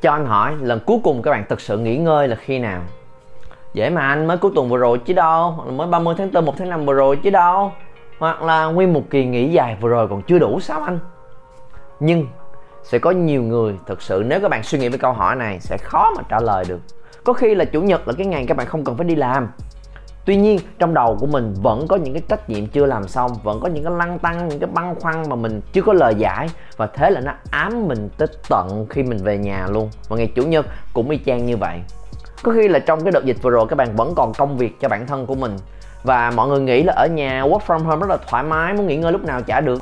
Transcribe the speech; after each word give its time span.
cho 0.00 0.12
anh 0.12 0.26
hỏi, 0.26 0.56
lần 0.60 0.80
cuối 0.86 0.98
cùng 1.04 1.22
các 1.22 1.30
bạn 1.30 1.44
thực 1.48 1.60
sự 1.60 1.78
nghỉ 1.78 1.96
ngơi 1.96 2.28
là 2.28 2.36
khi 2.36 2.58
nào? 2.58 2.82
Dễ 3.74 3.90
mà 3.90 4.08
anh, 4.08 4.26
mới 4.26 4.36
cuối 4.36 4.50
tuần 4.54 4.68
vừa 4.68 4.76
rồi 4.76 4.98
chứ 4.98 5.14
đâu. 5.14 5.50
Hoặc 5.50 5.64
là 5.66 5.72
mới 5.72 5.86
30 5.86 6.14
tháng 6.18 6.32
4 6.32 6.44
1 6.44 6.54
tháng 6.58 6.68
5 6.68 6.86
vừa 6.86 6.94
rồi 6.94 7.18
chứ 7.22 7.30
đâu. 7.30 7.72
Hoặc 8.18 8.42
là 8.42 8.64
nguyên 8.64 8.92
một 8.92 9.02
kỳ 9.10 9.24
nghỉ 9.24 9.48
dài 9.48 9.76
vừa 9.80 9.88
rồi 9.88 10.08
còn 10.08 10.22
chưa 10.22 10.38
đủ 10.38 10.60
sao 10.60 10.82
anh? 10.82 10.98
Nhưng 12.00 12.26
sẽ 12.82 12.98
có 12.98 13.10
nhiều 13.10 13.42
người 13.42 13.78
thực 13.86 14.02
sự, 14.02 14.24
nếu 14.26 14.40
các 14.40 14.48
bạn 14.48 14.62
suy 14.62 14.78
nghĩ 14.78 14.88
về 14.88 14.98
câu 14.98 15.12
hỏi 15.12 15.36
này, 15.36 15.60
sẽ 15.60 15.76
khó 15.76 16.12
mà 16.16 16.22
trả 16.28 16.40
lời 16.40 16.64
được. 16.68 16.80
Có 17.24 17.32
khi 17.32 17.54
là 17.54 17.64
chủ 17.64 17.82
nhật 17.82 18.08
là 18.08 18.14
cái 18.18 18.26
ngày 18.26 18.44
các 18.48 18.56
bạn 18.56 18.66
không 18.66 18.84
cần 18.84 18.96
phải 18.96 19.06
đi 19.06 19.14
làm 19.14 19.48
tuy 20.24 20.36
nhiên, 20.36 20.58
trong 20.78 20.94
đầu 20.94 21.16
của 21.20 21.26
mình 21.26 21.54
vẫn 21.62 21.88
có 21.88 21.96
những 21.96 22.14
cái 22.14 22.22
trách 22.28 22.50
nhiệm 22.50 22.66
chưa 22.66 22.86
làm 22.86 23.08
xong, 23.08 23.30
vẫn 23.42 23.60
có 23.60 23.68
những 23.68 23.84
cái 23.84 23.92
lăng 23.96 24.18
tăng, 24.18 24.48
những 24.48 24.58
cái 24.58 24.68
băn 24.72 24.94
khoăn 25.00 25.22
mà 25.28 25.36
mình 25.36 25.60
chưa 25.72 25.82
có 25.82 25.92
lời 25.92 26.14
giải. 26.14 26.48
Và 26.76 26.86
thế 26.86 27.10
là 27.10 27.20
nó 27.20 27.32
ám 27.50 27.88
mình 27.88 28.08
tới 28.18 28.28
tận 28.48 28.86
khi 28.90 29.02
mình 29.02 29.18
về 29.18 29.38
nhà 29.38 29.66
luôn. 29.70 29.90
Và 30.08 30.16
ngày 30.16 30.32
chủ 30.34 30.42
nhật 30.42 30.66
cũng 30.92 31.10
y 31.10 31.18
chang 31.26 31.46
như 31.46 31.56
vậy. 31.56 31.80
Có 32.42 32.52
khi 32.52 32.68
là 32.68 32.78
trong 32.78 33.04
cái 33.04 33.12
đợt 33.12 33.24
dịch 33.24 33.42
vừa 33.42 33.50
rồi, 33.50 33.66
các 33.68 33.76
bạn 33.76 33.96
vẫn 33.96 34.14
còn 34.14 34.32
công 34.34 34.56
việc 34.56 34.80
cho 34.80 34.88
bản 34.88 35.06
thân 35.06 35.26
của 35.26 35.34
mình. 35.34 35.56
Và 36.02 36.30
mọi 36.30 36.48
người 36.48 36.60
nghĩ 36.60 36.82
là 36.82 36.92
ở 36.96 37.06
nhà, 37.06 37.42
work 37.42 37.60
from 37.66 37.78
home 37.78 38.00
rất 38.00 38.10
là 38.10 38.16
thoải 38.28 38.42
mái, 38.42 38.74
muốn 38.74 38.86
nghỉ 38.86 38.96
ngơi 38.96 39.12
lúc 39.12 39.24
nào 39.24 39.42
chả 39.42 39.60
được 39.60 39.78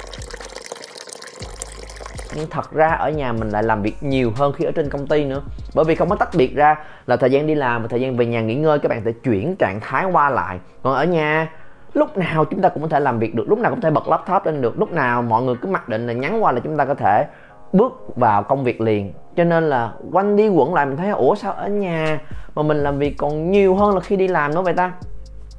nhưng 2.34 2.46
thật 2.50 2.72
ra 2.72 2.88
ở 2.88 3.10
nhà 3.10 3.32
mình 3.32 3.48
lại 3.48 3.62
làm 3.62 3.82
việc 3.82 4.02
nhiều 4.02 4.32
hơn 4.36 4.52
khi 4.52 4.64
ở 4.64 4.70
trên 4.70 4.90
công 4.90 5.06
ty 5.06 5.24
nữa. 5.24 5.42
Bởi 5.74 5.84
vì 5.84 5.94
không 5.94 6.08
có 6.08 6.16
tách 6.16 6.34
biệt 6.36 6.54
ra 6.54 6.76
là 7.06 7.16
thời 7.16 7.30
gian 7.30 7.46
đi 7.46 7.54
làm 7.54 7.82
và 7.82 7.88
thời 7.88 8.00
gian 8.00 8.16
về 8.16 8.26
nhà 8.26 8.40
nghỉ 8.40 8.54
ngơi, 8.54 8.78
các 8.78 8.88
bạn 8.88 9.02
sẽ 9.04 9.12
chuyển 9.12 9.56
trạng 9.56 9.80
thái 9.80 10.04
qua 10.04 10.30
lại. 10.30 10.58
Còn 10.82 10.94
ở 10.94 11.04
nhà, 11.04 11.50
lúc 11.94 12.16
nào 12.16 12.44
chúng 12.44 12.60
ta 12.60 12.68
cũng 12.68 12.82
có 12.82 12.88
thể 12.88 13.00
làm 13.00 13.18
việc 13.18 13.34
được, 13.34 13.44
lúc 13.48 13.58
nào 13.58 13.70
cũng 13.70 13.80
có 13.80 13.86
thể 13.86 13.90
bật 13.90 14.08
laptop 14.08 14.46
lên 14.46 14.62
được, 14.62 14.78
lúc 14.78 14.92
nào 14.92 15.22
mọi 15.22 15.42
người 15.42 15.54
cứ 15.62 15.68
mặc 15.68 15.88
định 15.88 16.06
là 16.06 16.12
nhắn 16.12 16.44
qua 16.44 16.52
là 16.52 16.60
chúng 16.60 16.76
ta 16.76 16.84
có 16.84 16.94
thể 16.94 17.26
bước 17.72 18.16
vào 18.16 18.42
công 18.42 18.64
việc 18.64 18.80
liền. 18.80 19.12
Cho 19.36 19.44
nên 19.44 19.64
là 19.64 19.92
quanh 20.12 20.36
đi 20.36 20.48
quẩn 20.48 20.74
lại 20.74 20.86
mình 20.86 20.96
thấy, 20.96 21.10
ủa, 21.10 21.34
sao 21.34 21.52
ở 21.52 21.68
nhà 21.68 22.20
mà 22.54 22.62
mình 22.62 22.76
làm 22.76 22.98
việc 22.98 23.14
còn 23.18 23.50
nhiều 23.50 23.74
hơn 23.74 23.94
là 23.94 24.00
khi 24.00 24.16
đi 24.16 24.28
làm 24.28 24.54
nữa 24.54 24.62
vậy 24.62 24.74
ta? 24.74 24.92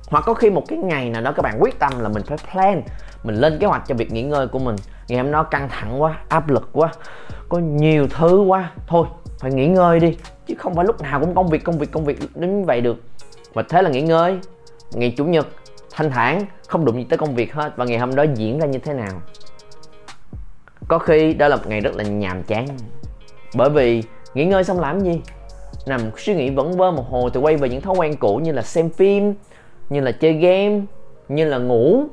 Hoặc 0.10 0.24
có 0.28 0.34
khi 0.34 0.50
một 0.50 0.64
cái 0.68 0.78
ngày 0.78 1.10
nào 1.10 1.22
đó 1.22 1.32
các 1.32 1.42
bạn 1.42 1.56
quyết 1.60 1.80
tâm 1.80 1.94
là 2.00 2.10
mình 2.10 2.24
phải 2.24 2.38
plan 2.54 2.82
mình 3.24 3.36
lên 3.36 3.60
kế 3.60 3.68
hoạch 3.68 3.84
cho 3.88 3.96
việc 3.96 4.12
nghỉ 4.12 4.24
ngơi 4.24 4.48
của 4.48 4.60
mình. 4.60 4.76
Ngày 5.08 5.18
hôm 5.18 5.32
đó 5.32 5.44
căng 5.44 5.70
thẳng 5.70 6.02
quá, 6.02 6.18
áp 6.30 6.50
lực 6.50 6.70
quá, 6.72 6.92
có 7.50 7.58
nhiều 7.58 8.08
thứ 8.08 8.42
quá. 8.42 8.72
Thôi, 8.88 9.08
phải 9.40 9.52
nghỉ 9.52 9.68
ngơi 9.68 10.00
đi, 10.00 10.18
chứ 10.48 10.56
không 10.60 10.76
phải 10.76 10.86
lúc 10.86 11.02
nào 11.02 11.20
cũng 11.20 11.36
công 11.36 11.48
việc 11.48 11.64
công 11.64 11.78
việc 11.78 11.92
công 11.92 12.06
việc 12.06 12.20
đến 12.36 12.66
vậy 12.66 12.82
được. 12.82 13.04
Và 13.54 13.64
thế 13.70 13.82
là 13.82 13.90
nghỉ 13.90 14.02
ngơi. 14.02 14.40
Ngày 14.92 15.14
chủ 15.18 15.26
nhật, 15.26 15.48
thanh 15.92 16.12
thản, 16.12 16.46
không 16.68 16.86
đụng 16.86 16.96
gì 16.96 17.04
tới 17.10 17.18
công 17.18 17.36
việc 17.36 17.54
hết. 17.54 17.74
Và 17.78 17.86
ngày 17.86 17.98
hôm 17.98 18.16
đó 18.16 18.26
diễn 18.36 18.60
ra 18.60 18.68
như 18.68 18.80
thế 18.80 18.94
nào? 18.94 19.22
Có 20.88 21.00
khi 21.00 21.34
đó 21.34 21.48
là 21.48 21.56
một 21.56 21.62
ngày 21.68 21.82
rất 21.82 21.96
là 21.96 22.04
nhàm 22.04 22.44
chán. 22.44 22.68
Bởi 23.56 23.70
vì 23.70 24.04
nghỉ 24.34 24.46
ngơi 24.46 24.64
xong 24.64 24.80
làm 24.80 25.00
gì? 25.00 25.22
Nằm 25.88 26.02
suy 26.18 26.36
nghĩ 26.36 26.50
vẫn 26.50 26.78
vơ 26.78 26.92
một 26.92 27.06
hồi, 27.10 27.32
thì 27.34 27.40
quay 27.40 27.58
về 27.58 27.70
những 27.70 27.82
thói 27.82 27.96
quen 27.98 28.16
cũ 28.16 28.38
như 28.38 28.52
là 28.52 28.62
xem 28.62 28.90
phim, 28.90 29.34
như 29.90 30.00
là 30.00 30.12
chơi 30.12 30.34
game, 30.34 30.82
như 31.30 31.46
là 31.46 31.58
ngủ 31.58 32.04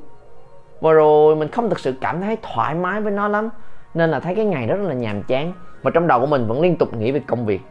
và 0.81 0.91
rồi 0.91 1.35
mình 1.35 1.51
không 1.51 1.69
thực 1.69 1.79
sự 1.79 1.93
cảm 2.01 2.21
thấy 2.21 2.37
thoải 2.41 2.75
mái 2.75 3.01
với 3.01 3.11
nó 3.11 3.27
lắm, 3.27 3.49
nên 3.93 4.11
là 4.11 4.19
thấy 4.19 4.35
cái 4.35 4.45
ngày 4.45 4.67
rất 4.67 4.79
là 4.79 4.93
nhàm 4.93 5.23
chán. 5.23 5.53
Và 5.81 5.91
trong 5.93 6.07
đầu 6.07 6.19
của 6.19 6.25
mình 6.25 6.47
vẫn 6.47 6.61
liên 6.61 6.77
tục 6.77 6.93
nghĩ 6.93 7.11
về 7.11 7.21
công 7.27 7.45
việc. 7.45 7.61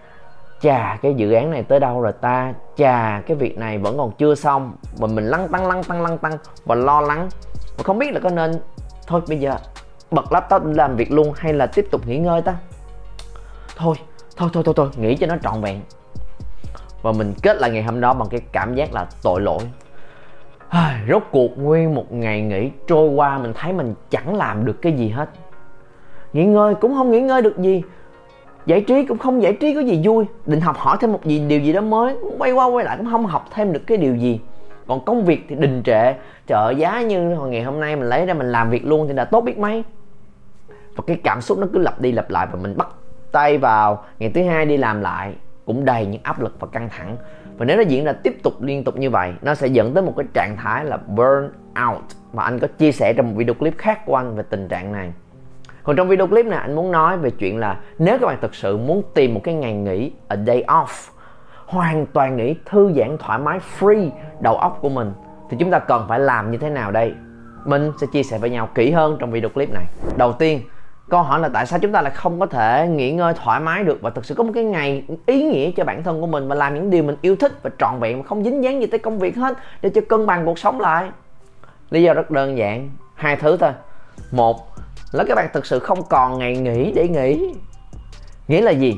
Chà, 0.60 0.98
cái 1.02 1.14
dự 1.14 1.32
án 1.32 1.50
này 1.50 1.62
tới 1.62 1.80
đâu 1.80 2.00
rồi 2.00 2.12
ta? 2.12 2.54
Chà, 2.76 3.22
cái 3.26 3.36
việc 3.36 3.58
này 3.58 3.78
vẫn 3.78 3.98
còn 3.98 4.10
chưa 4.18 4.34
xong. 4.34 4.72
Và 4.96 5.06
mình 5.06 5.26
lăn 5.26 5.48
tăng 5.48 5.66
lăn 5.66 5.84
tăng 5.84 6.02
lăn 6.02 6.18
tăng 6.18 6.38
và 6.64 6.74
lo 6.74 7.00
lắng. 7.00 7.28
Và 7.76 7.84
không 7.84 7.98
biết 7.98 8.12
là 8.12 8.20
có 8.20 8.30
nên 8.30 8.52
thôi, 9.06 9.20
bây 9.28 9.38
giờ 9.38 9.56
bật 10.10 10.32
laptop 10.32 10.62
làm 10.64 10.96
việc 10.96 11.12
luôn 11.12 11.32
hay 11.36 11.52
là 11.52 11.66
tiếp 11.66 11.86
tục 11.90 12.06
nghỉ 12.06 12.18
ngơi 12.18 12.42
ta? 12.42 12.56
Thôi 13.76 13.96
thôi 14.36 14.50
thôi 14.52 14.62
thôi 14.66 14.74
thôi 14.76 14.88
nghĩ 14.96 15.16
cho 15.16 15.26
nó 15.26 15.36
trọn 15.42 15.60
vẹn. 15.60 15.80
Và 17.02 17.12
mình 17.12 17.34
kết 17.42 17.56
lại 17.56 17.70
ngày 17.70 17.82
hôm 17.82 18.00
đó 18.00 18.14
bằng 18.14 18.28
cái 18.28 18.40
cảm 18.52 18.74
giác 18.74 18.92
là 18.92 19.06
tội 19.22 19.40
lỗi 19.40 19.60
rốt 21.08 21.22
cuộc 21.30 21.58
nguyên 21.58 21.94
một 21.94 22.12
ngày 22.12 22.40
nghỉ 22.40 22.70
trôi 22.86 23.08
qua 23.08 23.38
mình 23.38 23.52
thấy 23.54 23.72
mình 23.72 23.94
chẳng 24.10 24.36
làm 24.36 24.64
được 24.64 24.82
cái 24.82 24.92
gì 24.92 25.08
hết. 25.08 25.28
Nghỉ 26.32 26.44
ngơi 26.44 26.74
cũng 26.74 26.94
không 26.94 27.10
nghỉ 27.10 27.20
ngơi 27.20 27.42
được 27.42 27.58
gì. 27.58 27.82
Giải 28.66 28.80
trí 28.80 29.04
cũng 29.04 29.18
không 29.18 29.42
giải 29.42 29.52
trí 29.52 29.74
có 29.74 29.80
gì 29.80 30.00
vui. 30.04 30.24
Định 30.46 30.60
học 30.60 30.76
hỏi 30.78 30.96
thêm 31.00 31.12
một 31.12 31.24
gì, 31.24 31.38
điều 31.48 31.60
gì 31.60 31.72
đó 31.72 31.80
mới. 31.80 32.16
Quay 32.38 32.52
qua 32.52 32.66
quay 32.66 32.84
lại 32.84 32.96
cũng 32.96 33.10
không 33.10 33.26
học 33.26 33.46
thêm 33.50 33.72
được 33.72 33.86
cái 33.86 33.98
điều 33.98 34.16
gì. 34.16 34.40
Còn 34.86 35.04
công 35.04 35.24
việc 35.24 35.44
thì 35.48 35.56
đình 35.56 35.82
trệ. 35.82 36.12
Trợ 36.46 36.70
giá 36.70 37.00
như 37.00 37.34
hồi 37.34 37.50
ngày 37.50 37.62
hôm 37.62 37.80
nay 37.80 37.96
mình 37.96 38.08
lấy 38.08 38.26
ra 38.26 38.34
mình 38.34 38.52
làm 38.52 38.70
việc 38.70 38.86
luôn 38.86 39.08
thì 39.08 39.14
đã 39.14 39.24
tốt 39.24 39.40
biết 39.40 39.58
mấy. 39.58 39.84
Và 40.96 41.04
cái 41.06 41.20
cảm 41.24 41.40
xúc 41.40 41.58
nó 41.58 41.66
cứ 41.72 41.78
lặp 41.78 42.00
đi 42.00 42.12
lặp 42.12 42.30
lại 42.30 42.46
và 42.52 42.58
mình 42.62 42.76
bắt 42.76 42.88
tay 43.32 43.58
vào 43.58 44.04
ngày 44.18 44.30
thứ 44.34 44.42
hai 44.44 44.66
đi 44.66 44.76
làm 44.76 45.00
lại 45.00 45.34
cũng 45.66 45.84
đầy 45.84 46.06
những 46.06 46.20
áp 46.22 46.40
lực 46.40 46.60
và 46.60 46.66
căng 46.72 46.88
thẳng. 46.88 47.16
Và 47.56 47.64
nếu 47.64 47.76
nó 47.76 47.82
diễn 47.82 48.04
ra 48.04 48.12
tiếp 48.12 48.42
tục 48.42 48.62
liên 48.62 48.84
tục 48.84 48.96
như 48.96 49.10
vậy, 49.10 49.34
nó 49.42 49.54
sẽ 49.54 49.66
dẫn 49.66 49.94
tới 49.94 50.02
một 50.02 50.12
cái 50.16 50.26
trạng 50.34 50.56
thái 50.56 50.84
là 50.84 50.96
burn 50.96 51.50
out. 51.88 52.02
Mà 52.32 52.42
anh 52.42 52.58
có 52.58 52.66
chia 52.78 52.92
sẻ 52.92 53.12
trong 53.16 53.26
một 53.26 53.32
video 53.36 53.54
clip 53.54 53.78
khác 53.78 54.06
của 54.06 54.16
anh 54.16 54.36
về 54.36 54.42
tình 54.50 54.68
trạng 54.68 54.92
này. 54.92 55.12
Còn 55.82 55.96
trong 55.96 56.08
video 56.08 56.26
clip 56.26 56.46
này, 56.46 56.58
anh 56.58 56.74
muốn 56.74 56.92
nói 56.92 57.18
về 57.18 57.30
chuyện 57.30 57.58
là 57.58 57.80
nếu 57.98 58.18
các 58.18 58.26
bạn 58.26 58.38
thực 58.40 58.54
sự 58.54 58.76
muốn 58.76 59.02
tìm 59.14 59.34
một 59.34 59.40
cái 59.44 59.54
ngày 59.54 59.72
nghỉ, 59.72 60.12
a 60.28 60.36
day 60.46 60.64
off, 60.66 61.10
hoàn 61.66 62.06
toàn 62.06 62.36
nghỉ, 62.36 62.56
thư 62.66 62.92
giãn, 62.96 63.16
thoải 63.18 63.38
mái, 63.38 63.60
free 63.78 64.10
đầu 64.40 64.56
óc 64.56 64.78
của 64.80 64.88
mình, 64.88 65.12
thì 65.50 65.56
chúng 65.60 65.70
ta 65.70 65.78
cần 65.78 66.04
phải 66.08 66.20
làm 66.20 66.50
như 66.50 66.58
thế 66.58 66.70
nào 66.70 66.90
đây? 66.90 67.14
Mình 67.64 67.92
sẽ 68.00 68.06
chia 68.12 68.22
sẻ 68.22 68.38
với 68.38 68.50
nhau 68.50 68.68
kỹ 68.74 68.90
hơn 68.90 69.16
trong 69.20 69.30
video 69.30 69.50
clip 69.50 69.70
này. 69.72 69.84
Đầu 70.16 70.32
tiên 70.32 70.60
câu 71.08 71.22
hỏi 71.22 71.40
là 71.40 71.48
tại 71.48 71.66
sao 71.66 71.78
chúng 71.78 71.92
ta 71.92 72.02
lại 72.02 72.12
không 72.12 72.40
có 72.40 72.46
thể 72.46 72.88
nghỉ 72.88 73.12
ngơi 73.12 73.34
thoải 73.34 73.60
mái 73.60 73.84
được 73.84 73.98
và 74.02 74.10
thực 74.10 74.24
sự 74.24 74.34
có 74.34 74.44
một 74.44 74.52
cái 74.54 74.64
ngày 74.64 75.04
ý 75.26 75.42
nghĩa 75.42 75.70
cho 75.70 75.84
bản 75.84 76.02
thân 76.02 76.20
của 76.20 76.26
mình 76.26 76.48
và 76.48 76.54
làm 76.54 76.74
những 76.74 76.90
điều 76.90 77.02
mình 77.02 77.16
yêu 77.20 77.36
thích 77.36 77.52
và 77.62 77.70
trọn 77.78 78.00
vẹn 78.00 78.18
mà 78.18 78.24
không 78.24 78.44
dính 78.44 78.64
dáng 78.64 78.80
gì 78.80 78.86
tới 78.86 78.98
công 78.98 79.18
việc 79.18 79.36
hết 79.36 79.58
để 79.82 79.90
cho 79.94 80.00
cân 80.08 80.26
bằng 80.26 80.44
cuộc 80.44 80.58
sống 80.58 80.80
lại? 80.80 81.10
Lý 81.90 82.02
do 82.02 82.14
rất 82.14 82.30
đơn 82.30 82.58
giản, 82.58 82.90
hai 83.14 83.36
thứ 83.36 83.56
thôi. 83.56 83.70
Một, 84.32 84.66
là 85.12 85.24
các 85.28 85.34
bạn 85.34 85.48
thực 85.52 85.66
sự 85.66 85.78
không 85.78 86.02
còn 86.08 86.38
ngày 86.38 86.56
nghỉ 86.56 86.92
để 86.92 87.08
nghỉ. 87.08 87.54
Nghĩa 88.48 88.60
là 88.60 88.70
gì? 88.70 88.96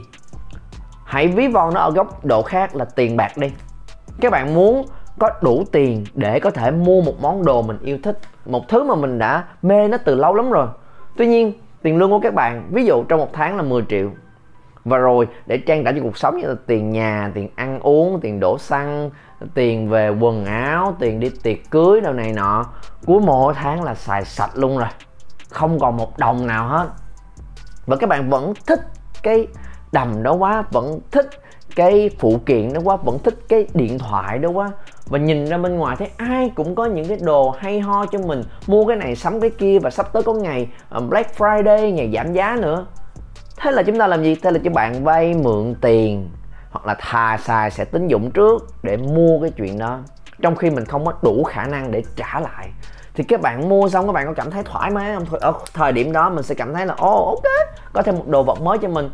Hãy 1.05 1.29
ví 1.29 1.49
von 1.49 1.75
nó 1.75 1.81
ở 1.81 1.91
góc 1.91 2.25
độ 2.25 2.43
khác 2.43 2.77
là 2.77 2.85
tiền 2.85 3.17
bạc 3.17 3.37
đi. 3.37 3.53
Các 4.21 4.33
bạn 4.33 4.55
muốn 4.55 4.87
có 5.19 5.31
đủ 5.43 5.65
tiền 5.73 6.05
để 6.15 6.41
có 6.41 6.51
thể 6.51 6.71
mua 6.71 7.03
một 7.03 7.15
món 7.21 7.45
đồ 7.45 7.63
mình 7.63 7.79
yêu 7.83 7.99
thích, 8.03 8.19
một 8.47 8.69
thứ 8.69 8.83
mà 8.83 8.95
mình 8.95 9.19
đã 9.19 9.45
mê 9.63 9.89
nó 9.89 9.97
từ 10.05 10.15
lâu 10.15 10.35
lắm 10.35 10.51
rồi. 10.51 10.67
Tuy 11.17 11.27
nhiên 11.27 11.53
tiền 11.83 11.97
lương 11.97 12.11
của 12.11 12.21
các 12.21 12.35
bạn, 12.35 12.69
ví 12.71 12.85
dụ 12.85 13.05
trong 13.05 13.21
một 13.21 13.31
tháng 13.33 13.57
là 13.57 13.63
10 13.63 13.83
triệu. 13.89 14.11
Và 14.85 14.99
rồi, 14.99 15.29
để 15.47 15.59
trang 15.59 15.85
trải 15.85 15.95
cho 15.95 16.01
cuộc 16.03 16.19
sống 16.19 16.37
như 16.37 16.47
là 16.47 16.55
tiền 16.67 16.91
nhà, 16.91 17.31
tiền 17.35 17.49
ăn 17.55 17.81
uống, 17.81 18.21
tiền 18.21 18.41
đổ 18.41 18.59
xăng, 18.59 19.11
tiền 19.55 19.89
về 19.89 20.09
quần 20.09 20.45
áo, 20.45 20.97
tiền 20.99 21.21
đi 21.21 21.31
tiệc 21.43 21.71
cưới 21.71 22.01
đâu 22.01 22.13
này 22.13 22.33
nọ. 22.33 22.67
Cuối 23.07 23.21
mỗi 23.21 23.55
tháng 23.55 23.83
là 23.83 23.95
xài 23.95 24.25
sạch 24.25 24.51
luôn 24.55 24.79
rồi. 24.79 24.89
Không 25.51 25.79
còn 25.79 25.97
một 25.97 26.19
đồng 26.19 26.47
nào 26.47 26.69
hết. 26.69 26.89
Và 27.87 27.97
các 27.97 28.09
bạn 28.09 28.31
vẫn 28.31 28.53
thích 28.67 28.81
cái 29.23 29.47
đầm 29.93 30.23
đó 30.23 30.33
quá, 30.33 30.65
vẫn 30.71 31.01
thích 31.11 31.31
cái 31.77 32.11
phụ 32.19 32.41
kiện 32.47 32.73
đó 32.73 32.81
quá 32.85 32.97
vẫn 32.97 33.19
thích 33.19 33.39
cái 33.49 33.67
điện 33.75 33.99
thoại 33.99 34.39
đó 34.39 34.49
quá. 34.49 34.71
Và 35.07 35.19
nhìn 35.19 35.47
ra 35.47 35.59
bên 35.59 35.77
ngoài 35.77 35.97
thấy 35.97 36.11
ai 36.17 36.51
cũng 36.55 36.75
có 36.75 36.85
những 36.85 37.09
cái 37.09 37.19
đồ 37.23 37.51
hay 37.51 37.81
ho 37.81 38.07
cho 38.07 38.19
mình. 38.19 38.43
Mua 38.67 38.87
cái 38.87 38.97
này 38.97 39.17
sắm 39.17 39.41
cái 39.41 39.51
kia 39.51 39.79
và 39.79 39.91
sắp 39.91 40.13
tới 40.13 40.23
có 40.23 40.33
ngày 40.33 40.69
ờ, 40.89 41.01
Black 41.01 41.39
Friday 41.39 41.91
ngày 41.91 42.11
giảm 42.15 42.33
giá 42.33 42.57
nữa. 42.61 42.87
Thế 43.57 43.71
là 43.71 43.83
chúng 43.83 43.99
ta 43.99 44.07
làm 44.07 44.23
gì? 44.23 44.35
Thế 44.35 44.51
là 44.51 44.59
cho 44.65 44.71
bạn 44.71 45.05
vay 45.05 45.35
mượn 45.35 45.75
tiền 45.81 46.31
hoặc 46.71 46.87
là 46.87 46.97
thà 46.99 47.39
xài 47.39 47.71
sẽ 47.71 47.85
tín 47.85 48.07
dụng 48.07 48.31
trước 48.31 48.67
để 48.83 48.97
mua 48.97 49.41
cái 49.41 49.51
chuyện 49.51 49.79
đó. 49.79 49.99
Trong 50.43 50.57
khi 50.57 50.71
mình 50.71 50.85
không 50.85 51.05
có 51.05 51.13
đủ 51.23 51.45
khả 51.45 51.65
năng 51.65 51.91
để 51.91 52.03
trả 52.17 52.41
lại. 52.41 52.69
Thì 53.15 53.25
các 53.25 53.41
bạn 53.41 53.69
mua 53.69 53.89
xong 53.89 54.07
các 54.07 54.13
bạn 54.13 54.27
có 54.27 54.33
cảm 54.33 54.51
thấy 54.51 54.63
thoải 54.63 54.91
mái 54.91 55.15
không? 55.15 55.25
Ở 55.41 55.53
thời 55.75 55.93
điểm 55.93 56.13
đó 56.13 56.31
mình 56.31 56.45
sẽ 56.45 56.55
cảm 56.55 56.75
thấy 56.75 56.87
là 56.87 56.95
ô 56.95 57.21
oh, 57.21 57.27
ok 57.27 57.53
có 57.93 58.03
thêm 58.03 58.17
một 58.17 58.29
đồ 58.29 58.43
vật 58.43 58.61
mới 58.61 58.79
cho 58.79 58.89
mình 58.89 59.11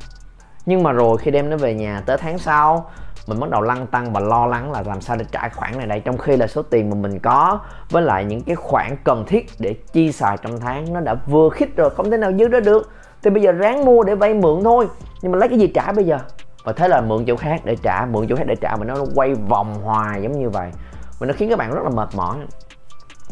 nhưng 0.66 0.82
mà 0.82 0.92
rồi 0.92 1.16
khi 1.18 1.30
đem 1.30 1.50
nó 1.50 1.56
về 1.56 1.74
nhà 1.74 2.02
tới 2.06 2.16
tháng 2.18 2.38
sau, 2.38 2.90
mình 3.26 3.40
bắt 3.40 3.50
đầu 3.50 3.62
lăn 3.62 3.86
tăng 3.86 4.12
và 4.12 4.20
lo 4.20 4.46
lắng 4.46 4.72
là 4.72 4.82
làm 4.86 5.00
sao 5.00 5.16
để 5.16 5.24
trả 5.32 5.48
khoản 5.48 5.78
này 5.78 5.86
đây, 5.86 6.00
trong 6.00 6.18
khi 6.18 6.36
là 6.36 6.46
số 6.46 6.62
tiền 6.62 6.90
mà 6.90 6.96
mình 6.96 7.18
có 7.18 7.60
với 7.90 8.02
lại 8.02 8.24
những 8.24 8.40
cái 8.40 8.56
khoản 8.56 8.96
cần 9.04 9.24
thiết 9.26 9.46
để 9.58 9.74
chi 9.92 10.12
xài 10.12 10.36
trong 10.42 10.60
tháng 10.60 10.92
nó 10.92 11.00
đã 11.00 11.14
vừa 11.26 11.48
khít 11.48 11.76
rồi, 11.76 11.90
không 11.90 12.10
thể 12.10 12.16
nào 12.16 12.32
dư 12.38 12.48
đó 12.48 12.60
được. 12.60 12.90
Thì 13.22 13.30
bây 13.30 13.42
giờ 13.42 13.52
ráng 13.52 13.84
mua 13.84 14.04
để 14.04 14.14
vay 14.14 14.34
mượn 14.34 14.64
thôi. 14.64 14.88
Nhưng 15.22 15.32
mà 15.32 15.38
lấy 15.38 15.48
cái 15.48 15.58
gì 15.58 15.66
trả 15.66 15.92
bây 15.92 16.04
giờ? 16.04 16.18
Và 16.64 16.72
thế 16.72 16.88
là 16.88 17.00
mượn 17.00 17.24
chỗ 17.26 17.36
khác 17.36 17.60
để 17.64 17.76
trả, 17.82 18.06
mượn 18.06 18.26
chỗ 18.28 18.36
khác 18.36 18.44
để 18.46 18.54
trả 18.60 18.76
mà 18.76 18.84
nó 18.84 18.94
quay 19.14 19.34
vòng 19.34 19.74
hoài 19.82 20.22
giống 20.22 20.38
như 20.38 20.50
vậy. 20.50 20.70
Và 21.18 21.26
nó 21.26 21.32
khiến 21.36 21.50
các 21.50 21.58
bạn 21.58 21.74
rất 21.74 21.82
là 21.84 21.90
mệt 21.90 22.08
mỏi. 22.16 22.36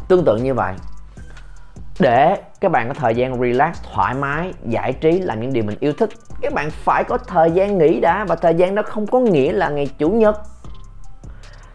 Tương 0.07 0.25
tự 0.25 0.37
như 0.37 0.53
vậy, 0.53 0.73
để 1.99 2.37
các 2.61 2.71
bạn 2.71 2.87
có 2.87 2.93
thời 2.93 3.15
gian 3.15 3.41
relax, 3.41 3.77
thoải 3.93 4.13
mái, 4.13 4.53
giải 4.65 4.93
trí 4.93 5.19
làm 5.19 5.41
những 5.41 5.53
điều 5.53 5.63
mình 5.63 5.77
yêu 5.79 5.93
thích 5.97 6.09
các 6.43 6.53
bạn 6.53 6.69
phải 6.71 7.03
có 7.03 7.17
thời 7.17 7.51
gian 7.51 7.77
nghỉ 7.77 7.99
đã, 7.99 8.25
và 8.25 8.35
thời 8.35 8.55
gian 8.55 8.75
đó 8.75 8.83
không 8.85 9.07
có 9.07 9.19
nghĩa 9.19 9.51
là 9.51 9.69
ngày 9.69 9.89
chủ 9.97 10.09
nhật. 10.09 10.37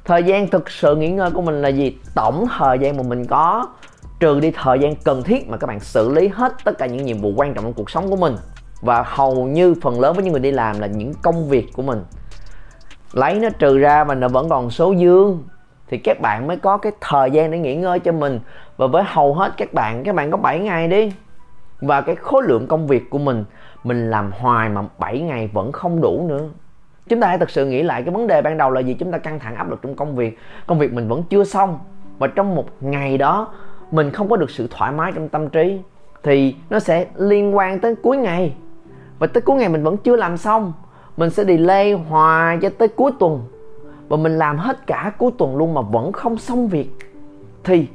Thời 0.04 0.22
gian 0.22 0.48
thực 0.48 0.70
sự 0.70 0.96
nghỉ 0.96 1.08
ngơi 1.08 1.30
của 1.30 1.42
mình 1.42 1.62
là 1.62 1.68
gì? 1.68 1.98
Tổng 2.14 2.46
thời 2.58 2.78
gian 2.78 2.96
mà 2.96 3.02
mình 3.02 3.26
có, 3.26 3.66
trừ 4.20 4.40
đi 4.40 4.50
thời 4.50 4.78
gian 4.78 4.94
cần 5.04 5.22
thiết 5.22 5.48
mà 5.48 5.56
các 5.56 5.66
bạn 5.66 5.80
xử 5.80 6.08
lý 6.08 6.28
hết 6.28 6.52
tất 6.64 6.78
cả 6.78 6.86
những 6.86 7.04
nhiệm 7.04 7.18
vụ 7.18 7.32
quan 7.36 7.54
trọng 7.54 7.64
trong 7.64 7.72
cuộc 7.72 7.90
sống 7.90 8.10
của 8.10 8.16
mình. 8.16 8.36
Và 8.80 9.04
hầu 9.06 9.34
như 9.34 9.74
phần 9.82 10.00
lớn 10.00 10.14
với 10.14 10.24
những 10.24 10.32
người 10.32 10.42
đi 10.42 10.50
làm 10.50 10.80
là 10.80 10.86
những 10.86 11.12
công 11.22 11.48
việc 11.48 11.66
của 11.72 11.82
mình. 11.82 12.04
Lấy 13.12 13.34
nó 13.34 13.48
trừ 13.58 13.78
ra 13.78 14.04
mà 14.04 14.14
nó 14.14 14.28
vẫn 14.28 14.48
còn 14.48 14.70
số 14.70 14.92
dương, 14.92 15.44
thì 15.88 15.98
các 15.98 16.20
bạn 16.20 16.46
mới 16.46 16.56
có 16.56 16.76
cái 16.76 16.92
thời 17.00 17.30
gian 17.30 17.50
để 17.50 17.58
nghỉ 17.58 17.74
ngơi 17.74 17.98
cho 17.98 18.12
mình. 18.12 18.40
Và 18.76 18.86
với 18.86 19.02
hầu 19.06 19.34
hết 19.34 19.52
các 19.56 19.74
bạn 19.74 20.04
các 20.04 20.14
bạn 20.14 20.30
có 20.30 20.36
7 20.36 20.58
ngày 20.58 20.88
đi. 20.88 21.12
Và 21.80 22.00
cái 22.00 22.16
khối 22.16 22.42
lượng 22.42 22.66
công 22.66 22.86
việc 22.86 23.10
của 23.10 23.18
mình 23.18 23.44
mình 23.84 24.10
làm 24.10 24.32
hoài 24.32 24.68
mà 24.68 24.84
7 24.98 25.20
ngày 25.20 25.50
vẫn 25.52 25.72
không 25.72 26.00
đủ 26.00 26.26
nữa. 26.28 26.48
Chúng 27.08 27.20
ta 27.20 27.28
hãy 27.28 27.38
thực 27.38 27.50
sự 27.50 27.66
nghĩ 27.66 27.82
lại 27.82 28.02
cái 28.02 28.14
vấn 28.14 28.26
đề 28.26 28.42
ban 28.42 28.58
đầu 28.58 28.70
là 28.70 28.80
gì. 28.80 28.94
Chúng 28.94 29.12
ta 29.12 29.18
căng 29.18 29.38
thẳng 29.38 29.54
áp 29.54 29.70
lực 29.70 29.82
trong 29.82 29.94
công 29.94 30.16
việc. 30.16 30.38
Công 30.66 30.78
việc 30.78 30.92
mình 30.92 31.08
vẫn 31.08 31.22
chưa 31.30 31.44
xong. 31.44 31.78
Và 32.18 32.26
trong 32.26 32.54
một 32.54 32.66
ngày 32.80 33.18
đó, 33.18 33.48
mình 33.90 34.10
không 34.10 34.28
có 34.28 34.36
được 34.36 34.50
sự 34.50 34.68
thoải 34.70 34.92
mái 34.92 35.12
trong 35.12 35.28
tâm 35.28 35.48
trí. 35.48 35.80
Thì 36.22 36.56
nó 36.70 36.78
sẽ 36.78 37.06
liên 37.16 37.56
quan 37.56 37.80
tới 37.80 37.94
cuối 37.94 38.16
ngày. 38.16 38.54
Và 39.18 39.26
tới 39.26 39.40
cuối 39.40 39.56
ngày 39.56 39.68
mình 39.68 39.82
vẫn 39.82 39.96
chưa 39.96 40.16
làm 40.16 40.36
xong, 40.36 40.72
mình 41.16 41.30
sẽ 41.30 41.44
delay 41.44 41.92
hoài 41.92 42.58
cho 42.62 42.68
tới 42.78 42.88
cuối 42.88 43.12
tuần. 43.18 43.42
Và 44.08 44.16
mình 44.16 44.38
làm 44.38 44.58
hết 44.58 44.86
cả 44.86 45.12
cuối 45.18 45.30
tuần 45.38 45.56
luôn 45.56 45.74
mà 45.74 45.80
vẫn 45.80 46.12
không 46.12 46.38
xong 46.38 46.68
việc. 46.68 46.90
Thì 47.64 47.86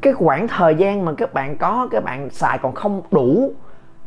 cái 0.00 0.12
khoảng 0.12 0.48
thời 0.48 0.74
gian 0.74 1.04
mà 1.04 1.12
các 1.12 1.34
bạn 1.34 1.56
có, 1.56 1.88
các 1.90 2.04
bạn 2.04 2.30
xài 2.30 2.58
còn 2.58 2.74
không 2.74 3.02
đủ 3.10 3.52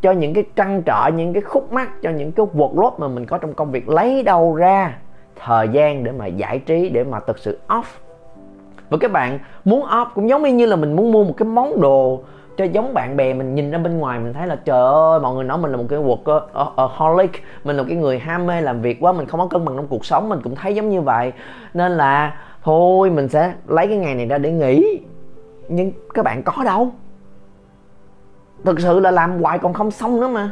cho 0.01 0.11
những 0.11 0.33
cái 0.33 0.43
trăn 0.55 0.81
trở, 0.85 1.09
những 1.15 1.33
cái 1.33 1.41
khúc 1.41 1.73
mắc, 1.73 2.01
cho 2.01 2.09
những 2.09 2.31
cái 2.31 2.45
workload 2.53 2.91
mà 2.97 3.07
mình 3.07 3.25
có 3.25 3.37
trong 3.37 3.53
công 3.53 3.71
việc 3.71 3.89
lấy 3.89 4.23
đâu 4.23 4.55
ra 4.55 4.97
thời 5.35 5.67
gian 5.67 6.03
để 6.03 6.11
mà 6.11 6.27
giải 6.27 6.59
trí, 6.59 6.89
để 6.89 7.03
mà 7.03 7.19
thực 7.19 7.39
sự 7.39 7.59
off. 7.67 7.83
Và 8.89 8.97
các 9.01 9.11
bạn 9.11 9.39
muốn 9.65 9.85
off 9.85 10.05
cũng 10.15 10.29
giống 10.29 10.57
như 10.57 10.65
là 10.65 10.75
mình 10.75 10.95
muốn 10.95 11.11
mua 11.11 11.23
một 11.23 11.33
cái 11.37 11.47
món 11.47 11.81
đồ 11.81 12.21
cho 12.57 12.65
giống 12.65 12.93
bạn 12.93 13.17
bè 13.17 13.33
mình 13.33 13.55
nhìn 13.55 13.71
ra 13.71 13.77
bên 13.77 13.97
ngoài, 13.97 14.19
mình 14.19 14.33
thấy 14.33 14.47
là, 14.47 14.55
trời 14.55 14.81
ơi, 14.81 15.19
mọi 15.19 15.35
người 15.35 15.43
nói 15.43 15.57
mình 15.57 15.71
là 15.71 15.77
một 15.77 15.85
cái 15.89 15.99
workaholic 15.99 16.47
ờ, 16.53 16.71
ờ, 16.75 17.27
mình 17.63 17.75
là 17.75 17.83
một 17.83 17.87
cái 17.89 17.97
người 17.97 18.19
ham 18.19 18.47
mê 18.47 18.61
làm 18.61 18.81
việc 18.81 18.97
quá, 18.99 19.11
mình 19.11 19.27
không 19.27 19.39
có 19.39 19.47
cân 19.47 19.65
bằng 19.65 19.75
trong 19.75 19.87
cuộc 19.87 20.05
sống. 20.05 20.29
Mình 20.29 20.39
cũng 20.43 20.55
thấy 20.55 20.75
giống 20.75 20.89
như 20.89 21.01
vậy. 21.01 21.33
Nên 21.73 21.91
là 21.91 22.35
thôi, 22.63 23.09
mình 23.09 23.29
sẽ 23.29 23.53
lấy 23.67 23.87
cái 23.87 23.97
ngày 23.97 24.15
này 24.15 24.25
ra 24.25 24.37
để 24.37 24.51
nghỉ. 24.51 24.99
Nhưng 25.67 25.91
các 26.13 26.25
bạn 26.25 26.43
có 26.43 26.63
đâu 26.63 26.91
thực 28.65 28.79
sự 28.79 28.99
là 28.99 29.11
làm 29.11 29.41
hoài 29.41 29.59
còn 29.59 29.73
không 29.73 29.91
xong 29.91 30.21
nữa 30.21 30.27
mà. 30.27 30.51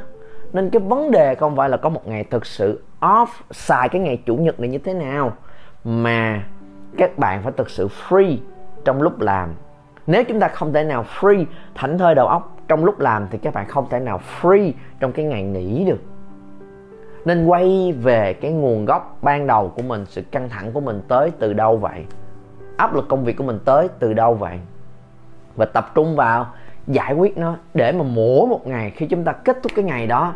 Nên 0.54 0.70
cái 0.70 0.82
vấn 0.82 1.12
đề 1.12 1.36
không 1.36 1.56
phải 1.56 1.70
là 1.70 1.78
có 1.78 1.90
một 1.90 2.08
ngày 2.08 2.24
thực 2.24 2.46
sự 2.46 2.84
off, 3.02 3.28
xài 3.52 3.90
cái 3.90 4.02
ngày 4.02 4.22
chủ 4.26 4.36
nhật 4.36 4.60
này 4.60 4.70
như 4.70 4.78
thế 4.78 4.94
nào, 4.94 5.34
mà 5.84 6.44
các 6.98 7.18
bạn 7.18 7.44
phải 7.44 7.52
thực 7.58 7.70
sự 7.70 7.88
free 8.10 8.38
trong 8.86 9.02
lúc 9.02 9.20
làm. 9.20 9.50
Nếu 10.08 10.24
chúng 10.24 10.40
ta 10.40 10.48
không 10.48 10.74
thể 10.74 10.84
nào 10.84 11.06
free 11.20 11.46
thảnh 11.76 11.98
thơi 11.98 12.16
đầu 12.16 12.28
óc 12.28 12.58
trong 12.68 12.86
lúc 12.86 13.00
làm 13.00 13.28
thì 13.32 13.38
các 13.38 13.54
bạn 13.54 13.68
không 13.68 13.90
thể 13.90 14.00
nào 14.00 14.20
free 14.42 14.72
trong 15.00 15.12
cái 15.12 15.26
ngày 15.26 15.44
nghỉ 15.44 15.86
được. 15.86 16.00
Nên 17.26 17.46
quay 17.46 17.94
về 18.02 18.34
cái 18.34 18.52
nguồn 18.52 18.86
gốc 18.86 19.18
ban 19.22 19.48
đầu 19.48 19.74
của 19.76 19.82
mình, 19.82 20.06
sự 20.06 20.22
căng 20.22 20.50
thẳng 20.50 20.72
của 20.72 20.80
mình 20.80 21.02
tới 21.08 21.32
từ 21.40 21.54
đâu 21.54 21.78
vậy? 21.78 22.06
Áp 22.78 22.96
lực 22.96 23.06
công 23.10 23.24
việc 23.24 23.38
của 23.38 23.44
mình 23.44 23.60
tới 23.66 23.88
từ 24.00 24.14
đâu 24.14 24.34
vậy? 24.34 24.60
Và 25.56 25.66
tập 25.66 25.92
trung 25.96 26.16
vào 26.16 26.48
giải 26.90 27.14
quyết 27.14 27.38
nó 27.38 27.56
để 27.74 27.92
mà 27.92 28.04
mỗi 28.04 28.48
một 28.48 28.68
ngày 28.68 28.92
khi 28.96 29.06
chúng 29.06 29.24
ta 29.24 29.32
kết 29.32 29.58
thúc 29.64 29.72
cái 29.76 29.86
ngày 29.86 30.08
đó, 30.08 30.34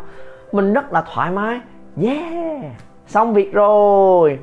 mình 0.52 0.72
rất 0.72 0.92
là 0.92 1.04
thoải 1.14 1.30
mái. 1.30 1.60
Yeah, 2.02 2.64
xong 3.06 3.34
việc 3.34 3.52
rồi. 3.52 4.38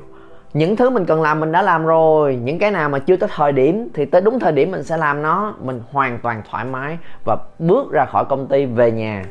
Những 0.54 0.76
thứ 0.76 0.90
mình 0.90 1.04
cần 1.04 1.22
làm 1.22 1.40
mình 1.40 1.52
đã 1.52 1.62
làm 1.62 1.86
rồi. 1.86 2.38
Những 2.42 2.58
cái 2.58 2.70
nào 2.70 2.88
mà 2.88 2.98
chưa 2.98 3.16
tới 3.16 3.28
thời 3.36 3.52
điểm 3.52 3.88
thì 3.94 4.04
tới 4.04 4.20
đúng 4.20 4.38
thời 4.38 4.52
điểm 4.52 4.70
mình 4.70 4.82
sẽ 4.82 4.96
làm 4.96 5.22
nó. 5.22 5.54
Mình 5.62 5.80
hoàn 5.90 6.18
toàn 6.22 6.42
thoải 6.50 6.64
mái 6.64 6.98
và 7.24 7.36
bước 7.58 7.92
ra 7.92 8.04
khỏi 8.04 8.24
công 8.24 8.46
ty 8.46 8.66
về 8.66 8.92
nhà. 8.92 9.24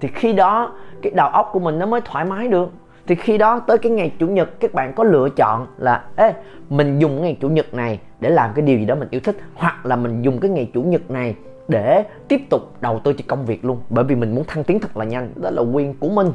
Thì 0.00 0.08
khi 0.14 0.32
đó, 0.32 0.72
cái 1.02 1.12
đầu 1.16 1.28
óc 1.28 1.50
của 1.52 1.60
mình 1.60 1.78
nó 1.78 1.86
mới 1.86 2.00
thoải 2.00 2.24
mái 2.24 2.48
được. 2.48 2.70
Thì 3.06 3.14
khi 3.14 3.38
đó 3.38 3.60
tới 3.66 3.78
cái 3.78 3.92
ngày 3.92 4.12
chủ 4.18 4.26
nhật, 4.26 4.60
các 4.60 4.74
bạn 4.74 4.92
có 4.96 5.04
lựa 5.04 5.28
chọn 5.36 5.66
là, 5.78 6.04
ê, 6.16 6.32
mình 6.70 6.98
dùng 6.98 7.22
ngày 7.22 7.36
chủ 7.40 7.48
nhật 7.48 7.74
này 7.74 7.98
để 8.20 8.30
làm 8.30 8.50
cái 8.54 8.62
điều 8.62 8.78
gì 8.78 8.84
đó 8.84 8.94
mình 8.94 9.08
yêu 9.10 9.20
thích. 9.24 9.36
Hoặc 9.54 9.86
là 9.86 9.96
mình 9.96 10.22
dùng 10.22 10.40
cái 10.40 10.50
ngày 10.50 10.70
chủ 10.74 10.82
nhật 10.82 11.10
này 11.10 11.34
để 11.68 12.04
tiếp 12.28 12.40
tục 12.50 12.62
đầu 12.80 13.00
tư 13.04 13.12
cho 13.12 13.24
công 13.28 13.44
việc 13.44 13.64
luôn. 13.64 13.80
Bởi 13.90 14.04
vì 14.04 14.14
mình 14.14 14.34
muốn 14.34 14.44
thăng 14.44 14.64
tiến 14.64 14.80
thật 14.80 14.96
là 14.96 15.04
nhanh, 15.04 15.32
đó 15.36 15.50
là 15.50 15.62
quyền 15.62 15.94
của 15.94 16.08
mình. 16.08 16.32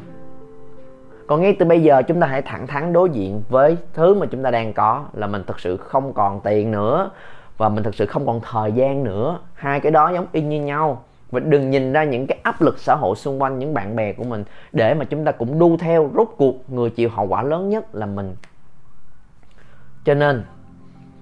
Còn 1.27 1.41
ngay 1.41 1.55
từ 1.59 1.65
bây 1.65 1.83
giờ, 1.83 2.01
chúng 2.01 2.19
ta 2.19 2.27
hãy 2.27 2.41
thẳng 2.41 2.67
thắn 2.67 2.93
đối 2.93 3.09
diện 3.09 3.41
với 3.49 3.77
thứ 3.93 4.13
mà 4.13 4.25
chúng 4.25 4.43
ta 4.43 4.51
đang 4.51 4.73
có, 4.73 5.05
là 5.13 5.27
mình 5.27 5.43
thực 5.47 5.59
sự 5.59 5.77
không 5.77 6.13
còn 6.13 6.39
tiền 6.43 6.71
nữa, 6.71 7.11
và 7.57 7.69
mình 7.69 7.83
thực 7.83 7.95
sự 7.95 8.05
không 8.05 8.25
còn 8.25 8.41
thời 8.51 8.71
gian 8.71 9.03
nữa. 9.03 9.39
Hai 9.53 9.79
cái 9.79 9.91
đó 9.91 10.11
giống 10.13 10.27
y 10.31 10.41
như 10.41 10.61
nhau. 10.61 11.03
Và 11.31 11.39
đừng 11.39 11.69
nhìn 11.69 11.93
ra 11.93 12.03
những 12.03 12.27
cái 12.27 12.37
áp 12.43 12.61
lực 12.61 12.79
xã 12.79 12.95
hội 12.95 13.15
xung 13.15 13.41
quanh 13.41 13.59
những 13.59 13.73
bạn 13.73 13.95
bè 13.95 14.13
của 14.13 14.23
mình, 14.23 14.43
để 14.71 14.93
mà 14.93 15.05
chúng 15.05 15.25
ta 15.25 15.31
cũng 15.31 15.59
đu 15.59 15.77
theo. 15.77 16.09
Rốt 16.15 16.27
cuộc, 16.37 16.69
người 16.69 16.89
chịu 16.89 17.09
hậu 17.09 17.27
quả 17.27 17.43
lớn 17.43 17.69
nhất 17.69 17.95
là 17.95 18.05
mình. 18.05 18.35
Cho 20.05 20.13
nên 20.13 20.43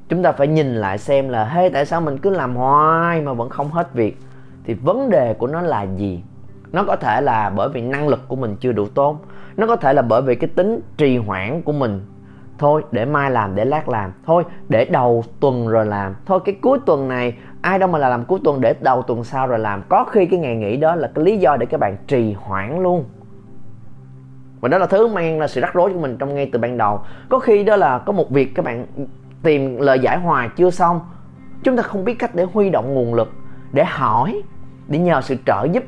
chúng 0.10 0.24
ta 0.24 0.32
phải 0.32 0.48
nhìn 0.48 0.76
lại 0.76 0.98
xem 0.98 1.30
là, 1.30 1.46
hey, 1.46 1.70
tại 1.70 1.86
sao 1.86 2.02
mình 2.02 2.18
cứ 2.18 2.30
làm 2.30 2.56
hoài 2.56 3.22
mà 3.22 3.34
vẫn 3.34 3.50
không 3.50 3.70
hết 3.70 3.94
việc? 3.94 4.18
Thì 4.64 4.74
vấn 4.74 5.10
đề 5.10 5.34
của 5.34 5.48
nó 5.48 5.62
là 5.62 5.84
gì? 5.84 6.24
Nó 6.72 6.84
có 6.84 6.96
thể 6.96 7.22
là 7.22 7.50
bởi 7.50 7.70
vì 7.70 7.82
năng 7.82 8.08
lực 8.08 8.28
của 8.28 8.36
mình 8.36 8.56
chưa 8.60 8.72
đủ 8.72 8.88
tốt. 8.88 9.18
Nó 9.58 9.68
có 9.68 9.76
thể 9.76 9.94
là 9.94 10.02
bởi 10.02 10.22
vì 10.22 10.36
cái 10.36 10.50
tính 10.56 10.80
trì 10.98 11.18
hoãn 11.18 11.62
của 11.62 11.72
mình. 11.72 12.02
Thôi, 12.58 12.84
để 12.92 13.06
mai 13.06 13.32
làm, 13.32 13.56
để 13.56 13.66
lát 13.66 13.90
làm. 13.90 14.12
Thôi, 14.26 14.44
để 14.70 14.86
đầu 14.86 15.24
tuần 15.40 15.68
rồi 15.68 15.86
làm. 15.86 16.16
Thôi, 16.26 16.40
cái 16.46 16.56
cuối 16.62 16.80
tuần 16.86 17.08
này, 17.08 17.38
ai 17.62 17.80
đâu 17.80 17.90
mà 17.90 18.00
là 18.00 18.10
làm 18.10 18.26
cuối 18.26 18.40
tuần 18.44 18.62
để 18.62 18.76
đầu 18.82 19.02
tuần 19.02 19.24
sau 19.24 19.48
rồi 19.48 19.60
làm. 19.60 19.84
Có 19.90 20.04
khi 20.04 20.26
cái 20.26 20.40
ngày 20.40 20.56
nghỉ 20.56 20.78
đó 20.78 20.96
là 20.96 21.12
cái 21.16 21.26
lý 21.26 21.38
do 21.38 21.58
để 21.58 21.66
các 21.66 21.80
bạn 21.80 21.98
trì 22.08 22.34
hoãn 22.34 22.84
luôn. 22.84 23.06
Và 24.60 24.70
đó 24.70 24.78
là 24.78 24.86
thứ 24.86 25.08
mang 25.08 25.40
là 25.40 25.48
sự 25.48 25.62
rắc 25.62 25.74
rối 25.74 25.94
của 25.94 26.00
mình 26.00 26.18
trong 26.18 26.36
ngay 26.36 26.50
từ 26.54 26.60
ban 26.60 26.78
đầu. 26.78 27.00
Có 27.30 27.40
khi 27.40 27.64
đó 27.64 27.76
là 27.76 27.98
có 27.98 28.14
một 28.14 28.30
việc 28.30 28.56
các 28.56 28.66
bạn 28.66 28.86
tìm 29.46 29.78
lời 29.78 30.00
giải 30.00 30.20
hòa 30.20 30.48
chưa 30.56 30.70
xong, 30.70 31.00
chúng 31.64 31.78
ta 31.78 31.84
không 31.84 32.04
biết 32.04 32.16
cách 32.20 32.36
để 32.36 32.46
huy 32.54 32.70
động 32.70 32.94
nguồn 32.94 33.14
lực 33.14 33.32
để 33.72 33.86
hỏi, 33.86 34.42
để 34.88 35.00
nhờ 35.00 35.22
sự 35.22 35.36
trợ 35.46 35.68
giúp, 35.72 35.84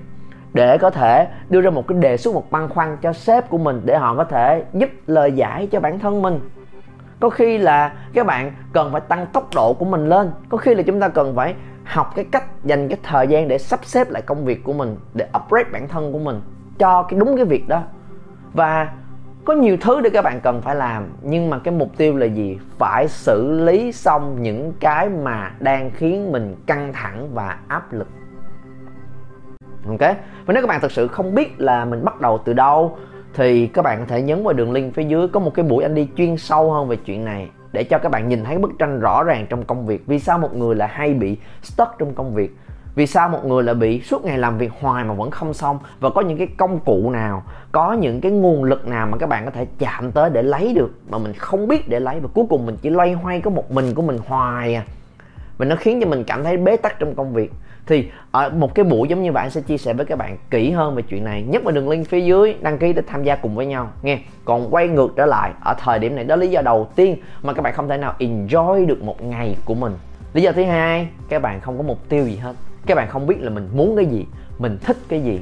để 0.53 0.77
có 0.77 0.89
thể 0.89 1.27
đưa 1.49 1.61
ra 1.61 1.69
một 1.69 1.87
cái 1.87 1.97
đề 1.97 2.17
xuất, 2.17 2.33
một 2.33 2.51
băn 2.51 2.69
khoăn 2.69 2.97
cho 3.01 3.13
sếp 3.13 3.49
của 3.49 3.57
mình 3.57 3.81
để 3.85 3.97
họ 3.97 4.15
có 4.15 4.23
thể 4.23 4.63
giúp 4.73 4.89
lời 5.07 5.31
giải 5.31 5.67
cho 5.67 5.79
bản 5.79 5.99
thân 5.99 6.21
mình. 6.21 6.39
Có 7.19 7.29
khi 7.29 7.57
là 7.57 7.93
các 8.13 8.25
bạn 8.25 8.51
cần 8.73 8.91
phải 8.91 9.01
tăng 9.01 9.25
tốc 9.25 9.49
độ 9.55 9.73
của 9.73 9.85
mình 9.85 10.09
lên, 10.09 10.31
có 10.49 10.57
khi 10.57 10.75
là 10.75 10.83
chúng 10.83 10.99
ta 10.99 11.07
cần 11.07 11.35
phải 11.35 11.55
học 11.83 12.13
cái 12.15 12.25
cách 12.31 12.43
dành 12.63 12.87
cái 12.87 12.97
thời 13.03 13.27
gian 13.27 13.47
để 13.47 13.57
sắp 13.57 13.79
xếp 13.83 14.09
lại 14.09 14.21
công 14.21 14.45
việc 14.45 14.63
của 14.63 14.73
mình, 14.73 14.97
để 15.13 15.27
upgrade 15.37 15.69
bản 15.71 15.87
thân 15.87 16.13
của 16.13 16.19
mình 16.19 16.41
cho 16.79 17.03
cái 17.03 17.19
đúng 17.19 17.35
cái 17.35 17.45
việc 17.45 17.67
đó. 17.67 17.81
Và 18.53 18.87
có 19.47 19.53
nhiều 19.53 19.77
thứ 19.81 20.01
để 20.01 20.09
các 20.09 20.21
bạn 20.21 20.39
cần 20.43 20.61
phải 20.61 20.75
làm, 20.75 21.09
nhưng 21.21 21.49
mà 21.49 21.59
cái 21.59 21.73
mục 21.73 21.97
tiêu 21.97 22.17
là 22.17 22.25
gì? 22.25 22.59
Phải 22.77 23.07
xử 23.07 23.51
lý 23.51 23.91
xong 23.91 24.41
những 24.41 24.73
cái 24.79 25.09
mà 25.09 25.51
đang 25.59 25.91
khiến 25.91 26.31
mình 26.31 26.55
căng 26.65 26.93
thẳng 26.93 27.29
và 27.33 27.57
áp 27.67 27.93
lực. 27.93 28.07
Ok? 29.87 29.99
Và 30.45 30.53
nếu 30.53 30.61
các 30.61 30.67
bạn 30.67 30.81
thực 30.81 30.91
sự 30.91 31.07
không 31.07 31.35
biết 31.35 31.61
là 31.61 31.85
mình 31.85 32.05
bắt 32.05 32.21
đầu 32.21 32.39
từ 32.45 32.53
đâu, 32.53 32.97
thì 33.33 33.67
các 33.67 33.81
bạn 33.81 33.99
có 33.99 34.05
thể 34.05 34.21
nhấn 34.21 34.43
vào 34.43 34.53
đường 34.53 34.71
link 34.71 34.93
phía 34.93 35.03
dưới 35.03 35.27
có 35.27 35.39
một 35.39 35.53
cái 35.53 35.65
buổi 35.65 35.83
anh 35.83 35.95
đi 35.95 36.09
chuyên 36.15 36.37
sâu 36.37 36.71
hơn 36.71 36.87
về 36.87 36.95
chuyện 36.95 37.25
này, 37.25 37.49
để 37.71 37.83
cho 37.83 37.97
các 37.97 38.09
bạn 38.09 38.29
nhìn 38.29 38.43
thấy 38.43 38.57
bức 38.57 38.71
tranh 38.79 38.99
rõ 38.99 39.23
ràng 39.23 39.45
trong 39.49 39.65
công 39.65 39.85
việc. 39.85 40.03
Vì 40.07 40.19
sao 40.19 40.39
một 40.39 40.55
người 40.55 40.75
lại 40.75 40.89
hay 40.91 41.13
bị 41.13 41.37
stuck 41.63 41.91
trong 41.99 42.13
công 42.13 42.35
việc? 42.35 42.55
Vì 42.97 43.07
sao 43.07 43.29
một 43.29 43.45
người 43.45 43.63
lại 43.63 43.75
bị 43.75 44.01
suốt 44.01 44.25
ngày 44.25 44.37
làm 44.37 44.57
việc 44.57 44.71
hoài 44.81 45.03
mà 45.03 45.13
vẫn 45.13 45.31
không 45.31 45.53
xong? 45.53 45.79
Và 45.99 46.09
có 46.09 46.21
những 46.21 46.37
cái 46.37 46.47
công 46.57 46.79
cụ 46.79 47.09
nào, 47.09 47.43
có 47.71 47.93
những 47.93 48.21
cái 48.21 48.31
nguồn 48.31 48.63
lực 48.63 48.87
nào 48.87 49.07
mà 49.07 49.17
các 49.17 49.29
bạn 49.29 49.45
có 49.45 49.51
thể 49.51 49.65
chạm 49.79 50.11
tới 50.11 50.29
để 50.29 50.41
lấy 50.41 50.73
được 50.73 50.91
mà 51.09 51.17
mình 51.17 51.33
không 51.33 51.67
biết 51.67 51.89
để 51.89 51.99
lấy? 51.99 52.19
Và 52.19 52.29
cuối 52.33 52.45
cùng 52.49 52.65
mình 52.65 52.77
chỉ 52.81 52.89
loay 52.89 53.13
hoay 53.13 53.41
có 53.41 53.49
một 53.49 53.71
mình 53.71 53.93
của 53.93 54.01
mình 54.01 54.17
hoài 54.27 54.75
à. 54.75 54.83
Và 55.57 55.65
nó 55.65 55.75
khiến 55.75 56.01
cho 56.01 56.07
mình 56.07 56.23
cảm 56.23 56.43
thấy 56.43 56.57
bế 56.57 56.77
tắc 56.77 56.99
trong 56.99 57.15
công 57.15 57.33
việc. 57.33 57.51
Thì 57.87 58.07
ở 58.31 58.49
một 58.49 58.75
cái 58.75 58.85
buổi 58.85 59.07
giống 59.07 59.23
như 59.23 59.31
vậy 59.31 59.43
anh 59.43 59.51
sẽ 59.51 59.61
chia 59.61 59.77
sẻ 59.77 59.93
với 59.93 60.05
các 60.05 60.17
bạn 60.17 60.37
kỹ 60.49 60.71
hơn 60.71 60.95
về 60.95 61.01
chuyện 61.01 61.23
này. 61.23 61.43
Nhất 61.43 61.63
vào 61.63 61.71
đường 61.71 61.89
link 61.89 62.07
phía 62.07 62.21
dưới, 62.21 62.55
đăng 62.61 62.77
ký 62.77 62.93
để 62.93 63.01
tham 63.07 63.23
gia 63.23 63.35
cùng 63.35 63.55
với 63.55 63.65
nhau. 63.65 63.89
Nghe, 64.01 64.19
còn 64.45 64.67
quay 64.71 64.87
ngược 64.87 65.13
trở 65.15 65.25
lại, 65.25 65.51
ở 65.63 65.75
thời 65.79 65.99
điểm 65.99 66.15
này 66.15 66.23
đó 66.23 66.35
lý 66.35 66.47
do 66.47 66.61
đầu 66.61 66.87
tiên 66.95 67.17
mà 67.43 67.53
các 67.53 67.61
bạn 67.61 67.73
không 67.73 67.89
thể 67.89 67.97
nào 67.97 68.15
enjoy 68.19 68.85
được 68.85 69.03
một 69.03 69.21
ngày 69.21 69.55
của 69.65 69.75
mình. 69.75 69.93
Lý 70.33 70.41
do 70.41 70.51
thứ 70.51 70.63
hai, 70.63 71.07
các 71.29 71.41
bạn 71.41 71.61
không 71.61 71.77
có 71.77 71.83
mục 71.83 72.09
tiêu 72.09 72.25
gì 72.25 72.35
hết 72.35 72.53
các 72.87 72.95
bạn 72.95 73.09
không 73.09 73.27
biết 73.27 73.41
là 73.41 73.49
mình 73.49 73.69
muốn 73.73 73.95
cái 73.95 74.05
gì 74.05 74.25
mình 74.59 74.77
thích 74.83 74.97
cái 75.09 75.21
gì. 75.21 75.41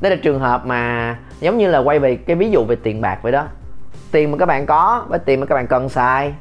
Đây 0.00 0.10
là 0.10 0.16
trường 0.22 0.40
hợp 0.40 0.66
mà 0.66 1.16
giống 1.40 1.58
như 1.58 1.70
là 1.70 1.78
quay 1.78 1.98
về 1.98 2.16
cái 2.16 2.36
ví 2.36 2.50
dụ 2.50 2.64
về 2.64 2.76
tiền 2.82 3.00
bạc 3.00 3.18
vậy 3.22 3.32
đó. 3.32 3.46
Tiền 4.12 4.30
mà 4.30 4.38
các 4.38 4.46
bạn 4.46 4.66
có 4.66 5.04
với 5.08 5.18
tiền 5.18 5.40
mà 5.40 5.46
các 5.46 5.54
bạn 5.54 5.66
cần 5.66 5.88
xài 5.88 6.34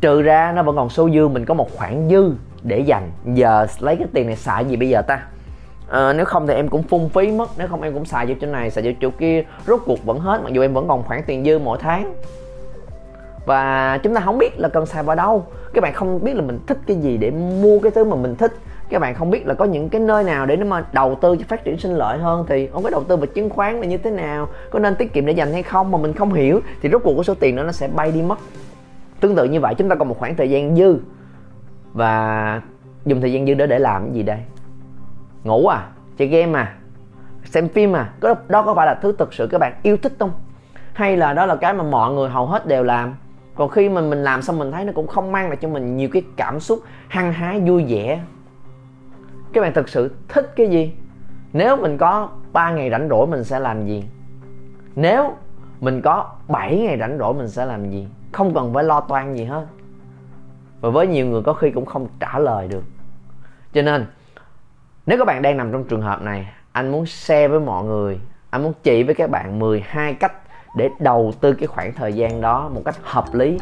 trừ 0.00 0.22
ra 0.22 0.52
nó 0.56 0.62
vẫn 0.62 0.76
còn 0.76 0.88
số 0.88 1.10
dư 1.10 1.28
mình 1.28 1.44
có 1.44 1.54
một 1.54 1.76
khoản 1.76 2.08
dư 2.10 2.32
để 2.62 2.78
dành. 2.78 3.10
Giờ 3.24 3.66
lấy 3.80 3.96
cái 3.96 4.06
tiền 4.12 4.26
này 4.26 4.36
xài 4.36 4.64
gì 4.64 4.76
bây 4.76 4.88
giờ 4.88 5.02
ta? 5.02 5.26
À, 5.90 6.12
nếu 6.12 6.24
không 6.24 6.46
thì 6.46 6.54
em 6.54 6.68
cũng 6.68 6.82
phung 6.82 7.08
phí 7.08 7.32
mất 7.32 7.50
nếu 7.58 7.68
không 7.68 7.82
em 7.82 7.94
cũng 7.94 8.04
xài 8.04 8.26
vô 8.26 8.34
chỗ 8.40 8.46
này 8.46 8.70
xài 8.70 8.84
vô 8.84 8.90
chỗ 9.00 9.10
kia 9.18 9.44
rốt 9.66 9.80
cuộc 9.86 10.04
vẫn 10.04 10.20
hết 10.20 10.40
mặc 10.42 10.52
dù 10.52 10.62
em 10.62 10.74
vẫn 10.74 10.88
còn 10.88 11.02
khoản 11.02 11.22
tiền 11.26 11.44
dư 11.44 11.58
mỗi 11.58 11.78
tháng. 11.80 12.14
Và 13.46 13.98
chúng 14.02 14.14
ta 14.14 14.20
không 14.20 14.38
biết 14.38 14.60
là 14.60 14.68
cần 14.68 14.86
xài 14.86 15.02
vào 15.02 15.16
đâu. 15.16 15.46
Các 15.74 15.80
bạn 15.80 15.92
không 15.92 16.24
biết 16.24 16.36
là 16.36 16.42
mình 16.42 16.58
thích 16.66 16.78
cái 16.86 16.96
gì 16.96 17.16
để 17.16 17.30
mua 17.30 17.78
cái 17.80 17.90
thứ 17.90 18.04
mà 18.04 18.16
mình 18.16 18.36
thích 18.36 18.52
các 18.90 18.98
bạn 18.98 19.14
không 19.14 19.30
biết 19.30 19.46
là 19.46 19.54
có 19.54 19.64
những 19.64 19.88
cái 19.88 20.00
nơi 20.00 20.24
nào 20.24 20.46
để 20.46 20.56
nó 20.56 20.66
mà 20.66 20.84
đầu 20.92 21.18
tư 21.20 21.36
cho 21.36 21.44
phát 21.48 21.64
triển 21.64 21.78
sinh 21.78 21.94
lợi 21.94 22.18
hơn 22.18 22.44
thì 22.48 22.66
ông 22.66 22.82
cái 22.82 22.90
đầu 22.90 23.04
tư 23.04 23.16
vào 23.16 23.26
chứng 23.26 23.50
khoán 23.50 23.80
là 23.80 23.86
như 23.86 23.98
thế 23.98 24.10
nào 24.10 24.48
có 24.70 24.78
nên 24.78 24.94
tiết 24.94 25.12
kiệm 25.12 25.26
để 25.26 25.32
dành 25.32 25.52
hay 25.52 25.62
không 25.62 25.90
mà 25.90 25.98
mình 25.98 26.12
không 26.12 26.32
hiểu 26.32 26.60
thì 26.82 26.88
rốt 26.88 27.02
cuộc 27.04 27.14
cái 27.14 27.24
số 27.24 27.34
tiền 27.34 27.56
đó 27.56 27.62
nó 27.62 27.72
sẽ 27.72 27.88
bay 27.88 28.12
đi 28.12 28.22
mất. 28.22 28.38
Tương 29.20 29.36
tự 29.36 29.44
như 29.44 29.60
vậy 29.60 29.74
chúng 29.78 29.88
ta 29.88 29.94
còn 29.94 30.08
một 30.08 30.18
khoảng 30.18 30.36
thời 30.36 30.50
gian 30.50 30.76
dư. 30.76 30.98
Và 31.92 32.62
dùng 33.04 33.20
thời 33.20 33.32
gian 33.32 33.46
dư 33.46 33.54
đó 33.54 33.66
để 33.66 33.78
làm 33.78 34.04
cái 34.04 34.14
gì 34.14 34.22
đây? 34.22 34.38
Ngủ 35.44 35.66
à? 35.66 35.86
Chơi 36.18 36.28
game 36.28 36.58
à? 36.58 36.74
Xem 37.44 37.68
phim 37.68 37.96
à? 37.96 38.12
Đó, 38.20 38.34
đó 38.48 38.62
có 38.62 38.74
phải 38.74 38.86
là 38.86 38.94
thứ 38.94 39.14
thực 39.18 39.34
sự 39.34 39.46
các 39.46 39.58
bạn 39.58 39.72
yêu 39.82 39.96
thích 39.96 40.12
không? 40.18 40.30
Hay 40.92 41.16
là 41.16 41.32
đó 41.32 41.46
là 41.46 41.56
cái 41.56 41.74
mà 41.74 41.84
mọi 41.84 42.12
người 42.12 42.28
hầu 42.28 42.46
hết 42.46 42.66
đều 42.66 42.84
làm? 42.84 43.14
Còn 43.54 43.68
khi 43.68 43.88
mình 43.88 44.10
mình 44.10 44.24
làm 44.24 44.42
xong 44.42 44.58
mình 44.58 44.72
thấy 44.72 44.84
nó 44.84 44.92
cũng 44.94 45.06
không 45.06 45.32
mang 45.32 45.48
lại 45.48 45.56
cho 45.60 45.68
mình 45.68 45.96
nhiều 45.96 46.08
cái 46.12 46.22
cảm 46.36 46.60
xúc 46.60 46.80
hăng 47.08 47.32
hái 47.32 47.60
vui 47.60 47.84
vẻ 47.88 48.20
các 49.52 49.60
bạn 49.60 49.74
thực 49.74 49.88
sự 49.88 50.10
thích 50.28 50.52
cái 50.56 50.68
gì? 50.68 50.92
Nếu 51.52 51.76
mình 51.76 51.98
có 51.98 52.28
3 52.52 52.70
ngày 52.70 52.90
rảnh 52.90 53.08
rỗi 53.08 53.26
mình 53.26 53.44
sẽ 53.44 53.58
làm 53.58 53.86
gì? 53.86 54.04
Nếu 54.96 55.36
mình 55.80 56.02
có 56.02 56.30
7 56.48 56.78
ngày 56.78 56.98
rảnh 56.98 57.18
rỗi 57.18 57.34
mình 57.34 57.48
sẽ 57.48 57.64
làm 57.64 57.90
gì? 57.90 58.08
Không 58.32 58.54
cần 58.54 58.74
phải 58.74 58.84
lo 58.84 59.00
toan 59.00 59.34
gì 59.34 59.44
hết. 59.44 59.66
Và 60.80 60.90
với 60.90 61.06
nhiều 61.06 61.26
người 61.26 61.42
có 61.42 61.52
khi 61.52 61.70
cũng 61.70 61.86
không 61.86 62.08
trả 62.20 62.38
lời 62.38 62.68
được. 62.68 62.84
Cho 63.72 63.82
nên, 63.82 64.06
nếu 65.06 65.18
các 65.18 65.24
bạn 65.24 65.42
đang 65.42 65.56
nằm 65.56 65.72
trong 65.72 65.84
trường 65.84 66.02
hợp 66.02 66.22
này, 66.22 66.52
anh 66.72 66.92
muốn 66.92 67.06
share 67.06 67.48
với 67.48 67.60
mọi 67.60 67.84
người, 67.84 68.20
anh 68.50 68.62
muốn 68.62 68.72
chỉ 68.82 69.02
với 69.02 69.14
các 69.14 69.30
bạn 69.30 69.58
12 69.58 70.14
cách 70.14 70.32
để 70.76 70.90
đầu 71.00 71.32
tư 71.40 71.52
cái 71.52 71.66
khoảng 71.66 71.92
thời 71.92 72.12
gian 72.12 72.40
đó 72.40 72.68
một 72.68 72.82
cách 72.84 72.96
hợp 73.02 73.34
lý 73.34 73.58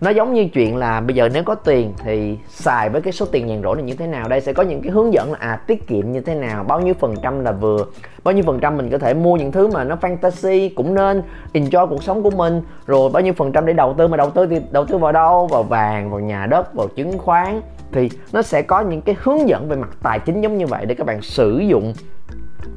nó 0.00 0.10
giống 0.10 0.34
như 0.34 0.48
chuyện 0.48 0.76
là 0.76 1.00
bây 1.00 1.16
giờ 1.16 1.28
nếu 1.34 1.42
có 1.42 1.54
tiền 1.54 1.92
thì 2.04 2.38
xài 2.48 2.88
với 2.90 3.00
cái 3.00 3.12
số 3.12 3.26
tiền 3.32 3.46
nhàn 3.46 3.62
rỗi 3.62 3.76
này 3.76 3.84
như 3.84 3.94
thế 3.94 4.06
nào? 4.06 4.28
Đây 4.28 4.40
sẽ 4.40 4.52
có 4.52 4.62
những 4.62 4.82
cái 4.82 4.92
hướng 4.92 5.12
dẫn 5.12 5.32
là 5.32 5.38
à 5.40 5.56
tiết 5.66 5.86
kiệm 5.86 6.12
như 6.12 6.20
thế 6.20 6.34
nào? 6.34 6.64
Bao 6.64 6.80
nhiêu 6.80 6.94
phần 6.94 7.14
trăm 7.22 7.44
là 7.44 7.52
vừa? 7.52 7.84
Bao 8.24 8.34
nhiêu 8.34 8.44
phần 8.46 8.60
trăm 8.60 8.76
mình 8.76 8.90
có 8.90 8.98
thể 8.98 9.14
mua 9.14 9.36
những 9.36 9.52
thứ 9.52 9.68
mà 9.68 9.84
nó 9.84 9.96
fantasy 10.00 10.70
cũng 10.74 10.94
nên, 10.94 11.22
enjoy 11.52 11.86
cuộc 11.86 12.02
sống 12.02 12.22
của 12.22 12.30
mình? 12.30 12.62
Rồi 12.86 13.10
bao 13.10 13.22
nhiêu 13.22 13.32
phần 13.32 13.52
trăm 13.52 13.66
để 13.66 13.72
đầu 13.72 13.94
tư 13.98 14.08
mà 14.08 14.16
đầu 14.16 14.30
tư 14.30 14.46
thì 14.46 14.60
đầu 14.70 14.84
tư 14.84 14.98
vào 14.98 15.12
đâu? 15.12 15.46
Vào 15.46 15.62
vàng, 15.62 16.10
vào 16.10 16.20
nhà 16.20 16.46
đất, 16.46 16.74
vào 16.74 16.88
chứng 16.88 17.18
khoán? 17.18 17.60
Thì 17.92 18.10
nó 18.32 18.42
sẽ 18.42 18.62
có 18.62 18.80
những 18.80 19.00
cái 19.00 19.14
hướng 19.22 19.48
dẫn 19.48 19.68
về 19.68 19.76
mặt 19.76 19.88
tài 20.02 20.18
chính 20.18 20.40
giống 20.40 20.58
như 20.58 20.66
vậy 20.66 20.86
để 20.86 20.94
các 20.94 21.06
bạn 21.06 21.22
sử 21.22 21.58
dụng 21.58 21.94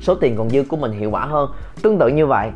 số 0.01 0.15
tiền 0.15 0.35
còn 0.37 0.49
dư 0.49 0.63
của 0.63 0.77
mình 0.77 0.91
hiệu 0.91 1.11
quả 1.11 1.25
hơn. 1.25 1.49
Tương 1.81 1.99
tự 1.99 2.07
như 2.07 2.25
vậy 2.25 2.49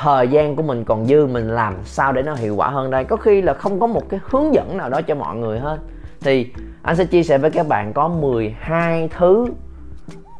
thời 0.00 0.28
gian 0.28 0.56
của 0.56 0.62
mình 0.62 0.84
còn 0.84 1.06
dư, 1.06 1.26
mình 1.26 1.48
làm 1.48 1.74
sao 1.84 2.12
để 2.12 2.22
nó 2.22 2.34
hiệu 2.34 2.56
quả 2.56 2.68
hơn 2.68 2.90
đây? 2.90 3.04
Có 3.04 3.16
khi 3.16 3.42
là 3.42 3.54
không 3.54 3.80
có 3.80 3.86
một 3.86 4.08
cái 4.08 4.20
hướng 4.24 4.54
dẫn 4.54 4.76
nào 4.76 4.90
đó 4.90 5.00
cho 5.02 5.14
mọi 5.14 5.36
người 5.36 5.58
hết. 5.58 5.78
Thì 6.20 6.52
anh 6.82 6.96
sẽ 6.96 7.04
chia 7.04 7.22
sẻ 7.22 7.38
với 7.38 7.50
các 7.50 7.68
bạn 7.68 7.92
có 7.92 8.08
12 8.08 9.08
thứ 9.08 9.46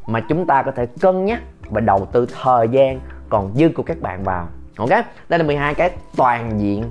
mà 0.06 0.20
chúng 0.20 0.46
ta 0.46 0.62
có 0.62 0.70
thể 0.70 0.86
cân 1.00 1.24
nhắc 1.24 1.42
và 1.70 1.80
đầu 1.80 2.08
tư 2.12 2.26
thời 2.42 2.68
gian 2.68 3.00
còn 3.28 3.52
dư 3.54 3.68
của 3.68 3.82
các 3.82 4.00
bạn 4.00 4.24
vào. 4.24 4.48
Ok? 4.76 4.90
Đây 5.28 5.38
là 5.38 5.44
12 5.44 5.74
cái 5.74 5.90
toàn 6.16 6.60
diện 6.60 6.84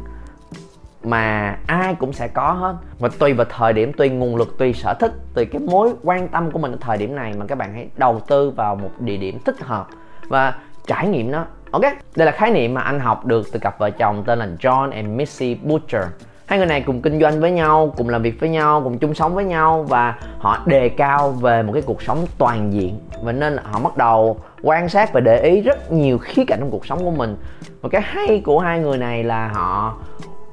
mà 1.03 1.57
ai 1.67 1.95
cũng 1.95 2.13
sẽ 2.13 2.27
có 2.27 2.51
hết. 2.51 2.75
Và 2.99 3.09
tùy 3.19 3.33
vào 3.33 3.45
thời 3.49 3.73
điểm, 3.73 3.93
tùy 3.93 4.09
nguồn 4.09 4.35
lực, 4.35 4.57
tùy 4.57 4.73
sở 4.73 4.93
thích, 4.93 5.11
tùy 5.33 5.45
cái 5.45 5.61
mối 5.61 5.93
quan 6.03 6.27
tâm 6.27 6.51
của 6.51 6.59
mình 6.59 6.71
ở 6.71 6.77
thời 6.81 6.97
điểm 6.97 7.15
này 7.15 7.33
mà 7.37 7.45
các 7.45 7.57
bạn 7.57 7.73
hãy 7.73 7.87
đầu 7.97 8.19
tư 8.27 8.49
vào 8.49 8.75
một 8.75 8.89
địa 8.99 9.17
điểm 9.17 9.39
thích 9.45 9.59
hợp 9.59 9.87
và 10.27 10.55
trải 10.87 11.07
nghiệm 11.07 11.31
nó 11.31 11.45
ok, 11.73 11.81
đây 12.15 12.25
là 12.25 12.31
khái 12.31 12.51
niệm 12.51 12.73
mà 12.73 12.81
anh 12.81 12.99
học 12.99 13.25
được 13.25 13.51
từ 13.51 13.59
cặp 13.59 13.79
vợ 13.79 13.89
chồng 13.89 14.23
tên 14.25 14.39
là 14.39 14.47
John 14.59 14.91
and 14.91 15.07
Missy 15.07 15.55
Butcher. 15.55 16.03
Hai 16.45 16.59
người 16.59 16.67
này 16.67 16.81
cùng 16.81 17.01
kinh 17.01 17.19
doanh 17.19 17.41
với 17.41 17.51
nhau, 17.51 17.93
cùng 17.97 18.09
làm 18.09 18.21
việc 18.21 18.39
với 18.39 18.49
nhau, 18.49 18.81
cùng 18.83 18.97
chung 18.97 19.13
sống 19.13 19.35
với 19.35 19.45
nhau 19.45 19.83
và 19.83 20.15
họ 20.39 20.57
đề 20.65 20.89
cao 20.89 21.31
về 21.31 21.63
một 21.63 21.73
cái 21.73 21.81
cuộc 21.81 22.01
sống 22.01 22.25
toàn 22.37 22.73
diện. 22.73 22.99
Và 23.23 23.31
nên 23.31 23.57
họ 23.63 23.79
bắt 23.79 23.97
đầu 23.97 24.39
quan 24.63 24.89
sát 24.89 25.13
và 25.13 25.19
để 25.19 25.39
ý 25.39 25.61
rất 25.61 25.91
nhiều 25.91 26.17
khía 26.17 26.43
cạnh 26.47 26.59
trong 26.59 26.71
cuộc 26.71 26.85
sống 26.85 27.05
của 27.05 27.11
mình. 27.11 27.37
Và 27.81 27.89
cái 27.89 28.01
hay 28.01 28.41
của 28.45 28.59
hai 28.59 28.79
người 28.79 28.97
này 28.97 29.23
là 29.23 29.47
họ 29.47 29.97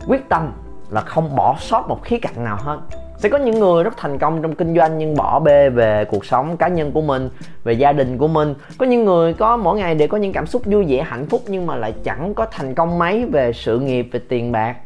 quyết 0.07 0.29
tâm 0.29 0.53
là 0.91 1.01
không 1.01 1.37
bỏ 1.37 1.57
sót 1.59 1.89
một 1.89 2.03
khía 2.05 2.19
cạnh 2.19 2.45
nào 2.45 2.57
hết 2.61 2.79
sẽ 3.21 3.29
có 3.29 3.39
những 3.39 3.59
người 3.59 3.85
rất 3.85 3.97
thành 3.97 4.19
công 4.19 4.43
trong 4.43 4.55
kinh 4.55 4.77
doanh 4.77 4.99
nhưng 4.99 5.17
bỏ 5.17 5.41
bê 5.41 5.71
về 5.71 6.05
cuộc 6.05 6.25
sống 6.25 6.57
cá 6.57 6.69
nhân 6.69 6.93
của 6.93 7.01
mình, 7.01 7.31
về 7.65 7.73
gia 7.73 7.93
đình 7.93 8.19
của 8.19 8.29
mình. 8.29 8.55
Có 8.79 8.87
những 8.87 9.05
người 9.05 9.35
có 9.35 9.57
mỗi 9.57 9.79
ngày 9.79 9.95
đều 9.95 10.09
có 10.09 10.19
những 10.19 10.33
cảm 10.33 10.47
xúc 10.47 10.63
vui 10.65 10.85
vẻ, 10.89 11.03
hạnh 11.03 11.27
phúc 11.27 11.43
nhưng 11.47 11.67
mà 11.67 11.77
lại 11.77 11.95
chẳng 12.05 12.35
có 12.35 12.47
thành 12.51 12.75
công 12.75 12.99
mấy 12.99 13.27
về 13.27 13.53
sự 13.53 13.79
nghiệp, 13.79 14.09
về 14.13 14.21
tiền 14.29 14.53
bạc. 14.53 14.77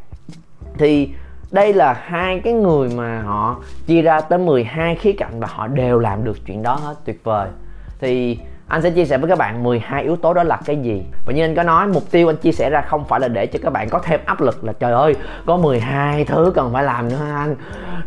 Thì 0.77 1.09
đây 1.51 1.73
là 1.73 1.93
hai 1.93 2.39
cái 2.39 2.53
người 2.53 2.89
mà 2.95 3.21
họ 3.21 3.59
chia 3.87 4.01
ra 4.01 4.21
tới 4.21 4.39
12 4.39 4.95
khía 4.95 5.11
cạnh 5.11 5.39
và 5.39 5.47
họ 5.51 5.67
đều 5.67 5.99
làm 5.99 6.23
được 6.23 6.37
chuyện 6.45 6.63
đó 6.63 6.75
hết, 6.75 6.95
tuyệt 7.05 7.23
vời. 7.23 7.49
Thì 7.99 8.37
anh 8.67 8.81
sẽ 8.81 8.89
chia 8.89 9.05
sẻ 9.05 9.17
với 9.17 9.29
các 9.29 9.37
bạn 9.37 9.63
12 9.63 10.03
yếu 10.03 10.15
tố 10.15 10.33
đó 10.33 10.43
là 10.43 10.59
cái 10.65 10.77
gì. 10.77 11.05
Và 11.25 11.33
như 11.33 11.43
anh 11.43 11.55
có 11.55 11.63
nói, 11.63 11.87
mục 11.87 12.03
tiêu 12.11 12.29
anh 12.29 12.37
chia 12.37 12.51
sẻ 12.51 12.69
ra 12.69 12.81
không 12.81 13.05
phải 13.05 13.19
là 13.19 13.27
để 13.27 13.45
cho 13.45 13.59
các 13.63 13.73
bạn 13.73 13.89
có 13.89 13.99
thêm 13.99 14.19
áp 14.25 14.41
lực 14.41 14.63
là, 14.63 14.73
trời 14.73 14.91
ơi, 14.91 15.15
có 15.45 15.57
12 15.57 16.25
thứ 16.25 16.51
cần 16.55 16.73
phải 16.73 16.83
làm 16.83 17.09
nữa 17.09 17.19
anh. 17.35 17.55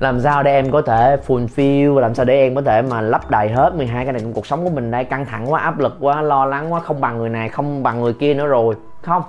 Làm 0.00 0.20
sao 0.20 0.42
để 0.42 0.52
em 0.52 0.70
có 0.70 0.82
thể 0.82 1.16
fulfill 1.26 1.98
làm 1.98 2.14
sao 2.14 2.24
để 2.24 2.34
em 2.34 2.54
có 2.54 2.62
thể 2.62 2.82
mà 2.82 3.00
lấp 3.00 3.30
đầy 3.30 3.48
hết 3.48 3.74
12 3.76 4.04
cái 4.04 4.12
này 4.12 4.22
trong 4.22 4.32
cuộc 4.32 4.46
sống 4.46 4.64
của 4.64 4.70
mình 4.70 4.90
đây? 4.90 5.04
Căng 5.04 5.26
thẳng 5.26 5.52
quá, 5.52 5.60
áp 5.60 5.78
lực 5.78 5.96
quá, 6.00 6.22
lo 6.22 6.44
lắng 6.44 6.72
quá, 6.72 6.80
không 6.80 7.00
bằng 7.00 7.18
người 7.18 7.28
này, 7.28 7.48
không 7.48 7.82
bằng 7.82 8.00
người 8.00 8.12
kia 8.12 8.34
nữa 8.34 8.46
rồi. 8.46 8.74
Không. 9.02 9.22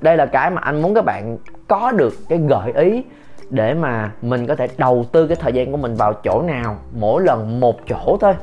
Đây 0.00 0.16
là 0.16 0.26
cái 0.26 0.50
mà 0.50 0.60
anh 0.64 0.82
muốn 0.82 0.94
các 0.94 1.04
bạn 1.04 1.38
có 1.68 1.92
được 1.92 2.14
cái 2.28 2.38
gợi 2.38 2.72
ý 2.74 3.02
để 3.50 3.74
mà 3.74 4.10
mình 4.22 4.46
có 4.46 4.54
thể 4.54 4.68
đầu 4.78 5.04
tư 5.12 5.26
cái 5.26 5.36
thời 5.40 5.52
gian 5.52 5.70
của 5.70 5.76
mình 5.76 5.94
vào 5.94 6.12
chỗ 6.12 6.42
nào, 6.42 6.76
mỗi 6.92 7.22
lần 7.22 7.60
một 7.60 7.76
chỗ 7.88 8.18
thôi 8.20 8.34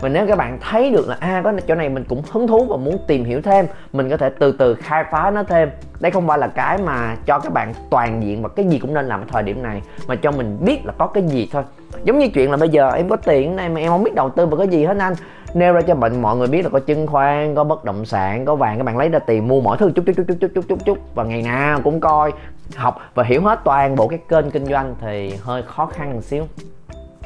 và 0.00 0.08
nếu 0.08 0.26
các 0.26 0.38
bạn 0.38 0.58
thấy 0.60 0.90
được 0.90 1.08
là 1.08 1.16
a 1.20 1.28
à, 1.28 1.42
có 1.44 1.52
chỗ 1.68 1.74
này 1.74 1.88
mình 1.88 2.04
cũng 2.08 2.22
hứng 2.30 2.46
thú 2.46 2.64
và 2.64 2.76
muốn 2.76 2.98
tìm 3.06 3.24
hiểu 3.24 3.42
thêm 3.42 3.66
mình 3.92 4.10
có 4.10 4.16
thể 4.16 4.30
từ 4.38 4.52
từ 4.52 4.74
khai 4.74 5.04
phá 5.10 5.30
nó 5.30 5.42
thêm. 5.42 5.70
Đây 6.00 6.12
không 6.12 6.26
phải 6.26 6.38
là 6.38 6.46
cái 6.46 6.78
mà 6.78 7.16
cho 7.26 7.38
các 7.38 7.52
bạn 7.52 7.72
toàn 7.90 8.22
diện 8.22 8.42
và 8.42 8.48
cái 8.48 8.66
gì 8.66 8.78
cũng 8.78 8.94
nên 8.94 9.06
làm 9.06 9.20
ở 9.20 9.26
thời 9.28 9.42
điểm 9.42 9.62
này 9.62 9.82
mà 10.06 10.16
cho 10.16 10.30
mình 10.30 10.58
biết 10.60 10.86
là 10.86 10.92
có 10.98 11.06
cái 11.06 11.22
gì 11.22 11.48
thôi. 11.52 11.62
Giống 12.04 12.18
như 12.18 12.28
chuyện 12.28 12.50
là 12.50 12.56
bây 12.56 12.68
giờ 12.68 12.90
em 12.90 13.08
có 13.08 13.16
tiền 13.16 13.56
này 13.56 13.68
mà 13.68 13.80
em 13.80 13.88
không 13.88 14.04
biết 14.04 14.14
đầu 14.14 14.30
tư 14.30 14.46
vào 14.46 14.58
cái 14.58 14.68
gì 14.68 14.84
hết 14.84 14.96
anh. 14.98 15.14
Nêu 15.54 15.72
ra 15.72 15.80
cho 15.80 15.94
bệnh 15.94 16.22
mọi 16.22 16.36
người 16.36 16.48
biết 16.48 16.62
là 16.62 16.68
có 16.68 16.80
chứng 16.80 17.06
khoán 17.06 17.54
có 17.54 17.64
bất 17.64 17.84
động 17.84 18.04
sản 18.04 18.44
có 18.44 18.56
vàng 18.56 18.78
các 18.78 18.84
bạn 18.84 18.98
lấy 18.98 19.08
ra 19.08 19.18
tiền 19.18 19.48
mua 19.48 19.60
mọi 19.60 19.76
thứ 19.78 19.90
chút 19.94 20.02
chút 20.06 20.12
chút 20.16 20.24
chút 20.28 20.36
chút 20.40 20.50
chút 20.54 20.64
chút 20.68 20.78
chút. 20.84 20.98
Và 21.14 21.24
ngày 21.24 21.42
nào 21.42 21.80
cũng 21.84 22.00
coi 22.00 22.32
học 22.76 23.00
và 23.14 23.24
hiểu 23.24 23.42
hết 23.42 23.58
toàn 23.64 23.96
bộ 23.96 24.08
cái 24.08 24.18
kênh 24.28 24.50
kinh 24.50 24.66
doanh 24.66 24.94
thì 25.00 25.34
hơi 25.42 25.62
khó 25.62 25.86
khăn 25.86 26.14
một 26.14 26.24
xíu 26.24 26.46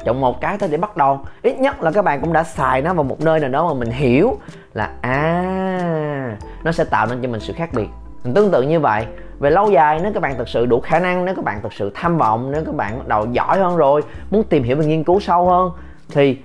chọn 0.05 0.21
một 0.21 0.41
cái 0.41 0.57
thôi 0.57 0.69
để 0.71 0.77
bắt 0.77 0.97
đầu. 0.97 1.19
Ít 1.41 1.59
nhất 1.59 1.83
là 1.83 1.91
các 1.91 2.05
bạn 2.05 2.21
cũng 2.21 2.33
đã 2.33 2.43
xài 2.43 2.81
nó 2.81 2.93
vào 2.93 3.03
một 3.03 3.21
nơi 3.21 3.39
nào 3.39 3.49
đó 3.49 3.67
mà 3.67 3.79
mình 3.79 3.91
hiểu 3.91 4.37
là 4.73 4.89
à 5.01 6.37
nó 6.63 6.71
sẽ 6.71 6.83
tạo 6.83 7.05
nên 7.05 7.21
cho 7.21 7.29
mình 7.29 7.39
sự 7.39 7.53
khác 7.53 7.69
biệt. 7.73 7.87
Tương 8.35 8.51
tự 8.51 8.61
như 8.61 8.79
vậy. 8.79 9.05
Về 9.39 9.49
lâu 9.49 9.71
dài, 9.71 9.99
nếu 10.03 10.13
các 10.13 10.19
bạn 10.19 10.37
thực 10.37 10.49
sự 10.49 10.65
đủ 10.65 10.79
khả 10.79 10.99
năng, 10.99 11.25
nếu 11.25 11.35
các 11.35 11.45
bạn 11.45 11.61
thực 11.61 11.73
sự 11.73 11.91
tham 11.95 12.17
vọng, 12.17 12.51
nếu 12.51 12.63
các 12.65 12.75
bạn 12.75 12.97
bắt 12.97 13.07
đầu 13.07 13.25
giỏi 13.31 13.59
hơn 13.59 13.77
rồi, 13.77 14.01
muốn 14.31 14.43
tìm 14.43 14.63
hiểu 14.63 14.77
và 14.77 14.83
nghiên 14.83 15.03
cứu 15.03 15.19
sâu 15.19 15.49
hơn, 15.49 15.71
thì 16.09 16.37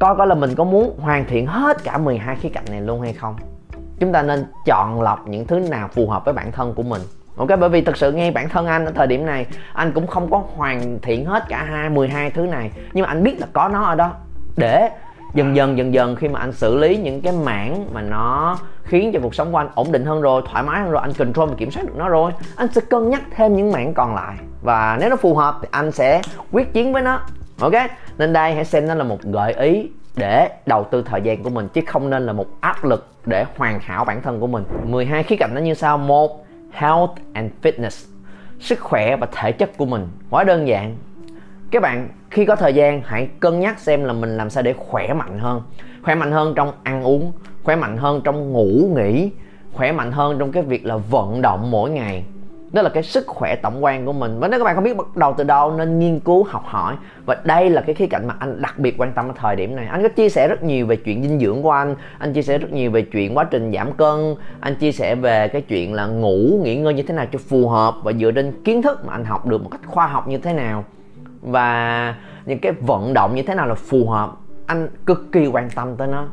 coi 0.00 0.16
coi 0.16 0.26
là 0.26 0.34
mình 0.34 0.54
có 0.54 0.64
muốn 0.64 0.98
hoàn 1.00 1.24
thiện 1.24 1.46
hết 1.46 1.84
cả 1.84 1.98
12 1.98 2.36
khía 2.36 2.48
cạnh 2.48 2.64
này 2.70 2.80
luôn 2.80 3.00
hay 3.00 3.12
không. 3.12 3.36
Chúng 3.98 4.12
ta 4.12 4.22
nên 4.22 4.46
chọn 4.66 5.02
lọc 5.02 5.28
những 5.28 5.46
thứ 5.46 5.58
nào 5.58 5.88
phù 5.88 6.08
hợp 6.08 6.24
với 6.24 6.34
bản 6.34 6.52
thân 6.52 6.74
của 6.74 6.82
mình 6.82 7.02
ok, 7.36 7.48
bởi 7.60 7.68
vì 7.68 7.80
thực 7.82 7.96
sự 7.96 8.12
ngay 8.12 8.30
bản 8.30 8.48
thân 8.48 8.66
anh 8.66 8.84
ở 8.84 8.92
thời 8.94 9.06
điểm 9.06 9.26
này, 9.26 9.46
anh 9.72 9.92
cũng 9.92 10.06
không 10.06 10.30
có 10.30 10.42
hoàn 10.56 10.98
thiện 11.02 11.24
hết 11.24 11.44
cả 11.48 11.64
hai 11.64 11.90
12 11.90 12.30
thứ 12.30 12.42
này. 12.42 12.70
Nhưng 12.92 13.02
mà 13.02 13.08
anh 13.08 13.22
biết 13.22 13.40
là 13.40 13.46
có 13.52 13.68
nó 13.68 13.82
ở 13.82 13.94
đó. 13.94 14.10
Để 14.56 14.90
dần 15.34 15.56
dần 15.56 15.78
dần 15.78 15.94
dần 15.94 16.16
khi 16.16 16.28
mà 16.28 16.40
anh 16.40 16.52
xử 16.52 16.78
lý 16.78 16.96
những 16.96 17.20
cái 17.20 17.32
mảng 17.44 17.86
mà 17.92 18.02
nó 18.02 18.58
khiến 18.84 19.10
cho 19.12 19.20
cuộc 19.22 19.34
sống 19.34 19.52
của 19.52 19.58
anh 19.58 19.68
ổn 19.74 19.92
định 19.92 20.04
hơn 20.04 20.20
rồi, 20.20 20.42
thoải 20.50 20.62
mái 20.62 20.80
hơn 20.80 20.90
rồi, 20.90 21.02
anh 21.02 21.12
control 21.12 21.48
và 21.48 21.54
kiểm 21.58 21.70
soát 21.70 21.82
được 21.86 21.96
nó 21.96 22.08
rồi, 22.08 22.32
anh 22.56 22.68
sẽ 22.72 22.80
cân 22.80 23.10
nhắc 23.10 23.22
thêm 23.36 23.56
những 23.56 23.72
mảng 23.72 23.94
còn 23.94 24.14
lại. 24.14 24.36
Và 24.62 24.96
nếu 25.00 25.10
nó 25.10 25.16
phù 25.16 25.34
hợp 25.34 25.58
thì 25.62 25.68
anh 25.70 25.92
sẽ 25.92 26.20
quyết 26.52 26.72
chiến 26.72 26.92
với 26.92 27.02
nó. 27.02 27.20
Ok? 27.60 27.72
Nên 28.18 28.32
đây, 28.32 28.54
hãy 28.54 28.64
xem 28.64 28.86
nó 28.86 28.94
là 28.94 29.04
một 29.04 29.22
gợi 29.22 29.52
ý 29.52 29.90
để 30.16 30.48
đầu 30.66 30.84
tư 30.90 31.02
thời 31.06 31.20
gian 31.22 31.42
của 31.42 31.50
mình, 31.50 31.68
chứ 31.68 31.80
không 31.86 32.10
nên 32.10 32.26
là 32.26 32.32
một 32.32 32.46
áp 32.60 32.84
lực 32.84 33.08
để 33.26 33.44
hoàn 33.56 33.80
hảo 33.80 34.04
bản 34.04 34.22
thân 34.22 34.40
của 34.40 34.46
mình. 34.46 34.64
12 34.84 35.22
khía 35.22 35.36
cạnh 35.36 35.50
nó 35.54 35.60
như 35.60 35.74
sau. 35.74 35.98
Một 35.98 36.44
health 36.72 37.10
and 37.32 37.50
fitness, 37.62 38.08
sức 38.60 38.80
khỏe 38.80 39.16
và 39.16 39.26
thể 39.32 39.52
chất 39.52 39.76
của 39.76 39.86
mình. 39.86 40.08
Quá 40.30 40.44
đơn 40.44 40.68
giản. 40.68 40.96
Các 41.70 41.82
bạn 41.82 42.08
khi 42.30 42.44
có 42.44 42.56
thời 42.56 42.74
gian, 42.74 43.02
hãy 43.04 43.28
cân 43.40 43.60
nhắc 43.60 43.78
xem 43.78 44.04
là 44.04 44.12
mình 44.12 44.36
làm 44.36 44.50
sao 44.50 44.62
để 44.62 44.72
khỏe 44.72 45.12
mạnh 45.14 45.38
hơn. 45.38 45.62
Khỏe 46.02 46.14
mạnh 46.14 46.32
hơn 46.32 46.54
trong 46.56 46.72
ăn 46.82 47.02
uống, 47.02 47.32
khỏe 47.62 47.76
mạnh 47.76 47.96
hơn 47.96 48.20
trong 48.24 48.52
ngủ 48.52 48.92
nghỉ, 48.96 49.30
khỏe 49.72 49.92
mạnh 49.92 50.12
hơn 50.12 50.38
trong 50.38 50.52
cái 50.52 50.62
việc 50.62 50.86
là 50.86 50.96
vận 50.96 51.42
động 51.42 51.70
mỗi 51.70 51.90
ngày 51.90 52.24
đó 52.72 52.82
là 52.82 52.88
cái 52.88 53.02
sức 53.02 53.26
khỏe 53.26 53.56
tổng 53.56 53.84
quan 53.84 54.06
của 54.06 54.12
mình. 54.12 54.40
Và 54.40 54.48
nếu 54.48 54.60
các 54.60 54.64
bạn 54.64 54.74
không 54.74 54.84
biết 54.84 54.96
bắt 54.96 55.16
đầu 55.16 55.34
từ 55.38 55.44
đâu, 55.44 55.72
nên 55.72 55.98
nghiên 55.98 56.20
cứu, 56.20 56.44
học 56.44 56.62
hỏi. 56.66 56.96
Và 57.26 57.36
đây 57.44 57.70
là 57.70 57.80
cái 57.80 57.94
khía 57.94 58.06
cạnh 58.06 58.26
mà 58.26 58.34
anh 58.38 58.62
đặc 58.62 58.78
biệt 58.78 58.94
quan 58.98 59.12
tâm 59.12 59.28
ở 59.28 59.34
thời 59.36 59.56
điểm 59.56 59.76
này. 59.76 59.86
Anh 59.86 60.02
có 60.02 60.08
chia 60.08 60.28
sẻ 60.28 60.48
rất 60.48 60.62
nhiều 60.62 60.86
về 60.86 60.96
chuyện 60.96 61.22
dinh 61.22 61.38
dưỡng 61.38 61.62
của 61.62 61.70
anh. 61.70 61.94
Anh 62.18 62.32
chia 62.32 62.42
sẻ 62.42 62.58
rất 62.58 62.72
nhiều 62.72 62.90
về 62.90 63.02
chuyện 63.02 63.36
quá 63.36 63.44
trình 63.44 63.72
giảm 63.72 63.92
cân. 63.92 64.34
Anh 64.60 64.74
chia 64.74 64.92
sẻ 64.92 65.14
về 65.14 65.48
cái 65.48 65.62
chuyện 65.62 65.94
là 65.94 66.06
ngủ, 66.06 66.60
nghỉ 66.62 66.76
ngơi 66.76 66.94
như 66.94 67.02
thế 67.02 67.14
nào 67.14 67.26
cho 67.32 67.38
phù 67.48 67.68
hợp 67.68 67.94
và 68.02 68.12
dựa 68.12 68.30
trên 68.30 68.62
kiến 68.64 68.82
thức 68.82 69.04
mà 69.06 69.12
anh 69.12 69.24
học 69.24 69.46
được 69.46 69.62
một 69.62 69.68
cách 69.70 69.80
khoa 69.86 70.06
học 70.06 70.28
như 70.28 70.38
thế 70.38 70.52
nào. 70.52 70.84
Và 71.42 72.14
những 72.46 72.58
cái 72.58 72.72
vận 72.72 73.14
động 73.14 73.34
như 73.34 73.42
thế 73.42 73.54
nào 73.54 73.66
là 73.66 73.74
phù 73.74 74.08
hợp, 74.08 74.30
anh 74.66 74.88
cực 75.06 75.32
kỳ 75.32 75.46
quan 75.46 75.70
tâm 75.74 75.96
tới 75.96 76.08
nó 76.08 76.24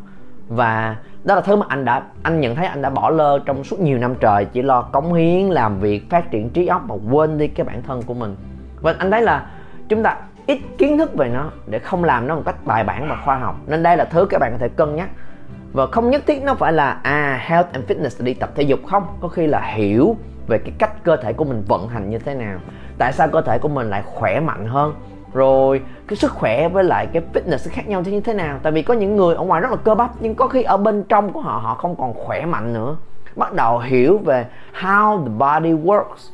và 0.50 0.96
đó 1.24 1.36
là 1.36 1.42
thứ 1.42 1.56
mà 1.56 1.66
anh 1.70 1.86
đã, 1.86 2.02
anh 2.24 2.40
nhận 2.40 2.56
thấy 2.56 2.66
anh 2.66 2.82
đã 2.82 2.90
bỏ 2.90 3.10
lơ 3.10 3.40
trong 3.40 3.64
suốt 3.64 3.80
nhiều 3.80 3.98
năm 3.98 4.16
trời, 4.16 4.46
chỉ 4.46 4.62
lo 4.62 4.82
cống 4.82 5.14
hiến, 5.14 5.46
làm 5.46 5.80
việc, 5.80 6.10
phát 6.10 6.32
triển 6.32 6.50
trí 6.50 6.68
óc 6.68 6.82
mà 6.88 6.96
quên 7.12 7.38
đi 7.38 7.48
cái 7.48 7.66
bản 7.66 7.82
thân 7.88 8.02
của 8.02 8.14
mình. 8.14 8.36
Và 8.82 8.96
anh 9.00 9.12
thấy 9.12 9.22
là 9.22 9.46
chúng 9.90 10.04
ta 10.04 10.18
ít 10.46 10.60
kiến 10.78 10.98
thức 10.98 11.16
về 11.16 11.30
nó 11.30 11.52
để 11.68 11.80
không 11.80 12.04
làm 12.04 12.28
nó 12.28 12.36
một 12.36 12.42
cách 12.46 12.66
bài 12.66 12.84
bản 12.84 13.08
và 13.10 13.18
khoa 13.26 13.38
học. 13.38 13.56
Nên 13.68 13.84
đây 13.84 13.98
là 13.98 14.06
thứ 14.06 14.26
các 14.30 14.40
bạn 14.40 14.52
có 14.52 14.58
thể 14.58 14.70
cân 14.70 14.96
nhắc. 14.96 15.10
Và 15.74 15.88
không 15.92 16.10
nhất 16.10 16.24
thiết 16.28 16.44
nó 16.44 16.54
phải 16.54 16.74
là 16.74 17.00
à 17.04 17.40
health 17.42 17.74
and 17.74 17.86
fitness 17.86 18.26
đi 18.26 18.34
tập 18.34 18.50
thể 18.56 18.64
dục 18.64 18.80
không? 18.88 19.04
Có 19.22 19.28
khi 19.28 19.48
là 19.48 19.62
hiểu 19.62 20.16
về 20.48 20.58
cái 20.58 20.74
cách 20.78 21.04
cơ 21.04 21.16
thể 21.16 21.34
của 21.34 21.46
mình 21.46 21.64
vận 21.68 21.88
hành 21.88 22.10
như 22.10 22.20
thế 22.20 22.34
nào. 22.36 22.60
Tại 22.98 23.14
sao 23.14 23.28
cơ 23.28 23.42
thể 23.42 23.58
của 23.58 23.68
mình 23.70 23.90
lại 23.90 24.04
khỏe 24.06 24.40
mạnh 24.40 24.68
hơn? 24.68 24.94
Rồi 25.34 25.82
cái 26.08 26.18
sức 26.18 26.32
khỏe 26.32 26.70
với 26.70 26.84
lại 26.84 27.08
cái 27.14 27.24
fitness 27.34 27.70
khác 27.72 27.88
nhau 27.88 28.02
như 28.02 28.22
thế 28.22 28.34
nào? 28.34 28.60
Tại 28.64 28.72
vì 28.72 28.82
có 28.82 28.94
những 28.94 29.16
người 29.16 29.36
ở 29.36 29.44
ngoài 29.44 29.62
rất 29.62 29.72
là 29.72 29.78
cơ 29.78 29.96
bắp 29.96 30.12
nhưng 30.20 30.36
có 30.36 30.48
khi 30.48 30.64
ở 30.64 30.78
bên 30.78 31.04
trong 31.04 31.34
của 31.34 31.42
họ 31.42 31.60
họ 31.64 31.76
không 31.76 31.96
còn 31.96 32.14
khỏe 32.14 32.46
mạnh 32.46 32.74
nữa. 32.74 32.96
Bắt 33.36 33.54
đầu 33.54 33.80
hiểu 33.80 34.18
về 34.18 34.46
how 34.80 35.24
the 35.24 35.30
body 35.38 35.74
works. 35.74 36.32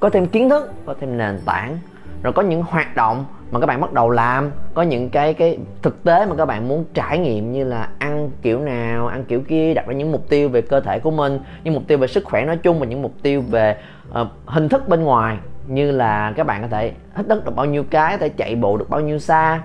Có 0.00 0.10
thêm 0.10 0.26
kiến 0.26 0.48
thức 0.48 0.72
có 0.86 0.94
thêm 1.00 1.18
nền 1.18 1.40
tảng. 1.46 1.78
Rồi 2.22 2.32
có 2.32 2.42
những 2.42 2.62
hoạt 2.62 2.96
động 2.96 3.24
mà 3.50 3.60
các 3.60 3.66
bạn 3.66 3.80
bắt 3.80 3.92
đầu 3.92 4.10
làm. 4.10 4.50
Có 4.74 4.82
những 4.82 5.10
cái 5.10 5.34
cái 5.34 5.58
thực 5.82 6.04
tế 6.04 6.26
mà 6.26 6.36
các 6.36 6.46
bạn 6.46 6.68
muốn 6.68 6.84
trải 6.94 7.18
nghiệm 7.18 7.52
như 7.52 7.64
là 7.64 7.88
ăn 7.98 8.30
kiểu 8.42 8.60
nào 8.60 9.06
ăn 9.06 9.24
kiểu 9.24 9.40
kia 9.48 9.74
đặt 9.74 9.86
ra 9.86 9.94
những 9.94 10.12
mục 10.12 10.28
tiêu 10.28 10.48
về 10.48 10.62
cơ 10.62 10.80
thể 10.80 10.98
của 10.98 11.10
mình 11.10 11.40
những 11.64 11.74
mục 11.74 11.82
tiêu 11.88 11.98
về 11.98 12.06
sức 12.06 12.24
khỏe 12.24 12.44
nói 12.44 12.56
chung 12.56 12.80
và 12.80 12.86
những 12.86 13.02
mục 13.02 13.12
tiêu 13.22 13.42
về 13.50 13.76
uh, 14.20 14.28
hình 14.46 14.68
thức 14.68 14.88
bên 14.88 15.02
ngoài 15.02 15.36
như 15.66 15.90
là 15.90 16.32
các 16.36 16.46
bạn 16.46 16.62
có 16.62 16.68
thể 16.68 16.92
hít 17.16 17.28
đất 17.28 17.44
được 17.44 17.56
bao 17.56 17.66
nhiêu 17.66 17.84
cái, 17.90 18.12
có 18.12 18.18
thể 18.18 18.28
chạy 18.28 18.56
bộ 18.56 18.76
được 18.76 18.90
bao 18.90 19.00
nhiêu 19.00 19.18
xa. 19.18 19.62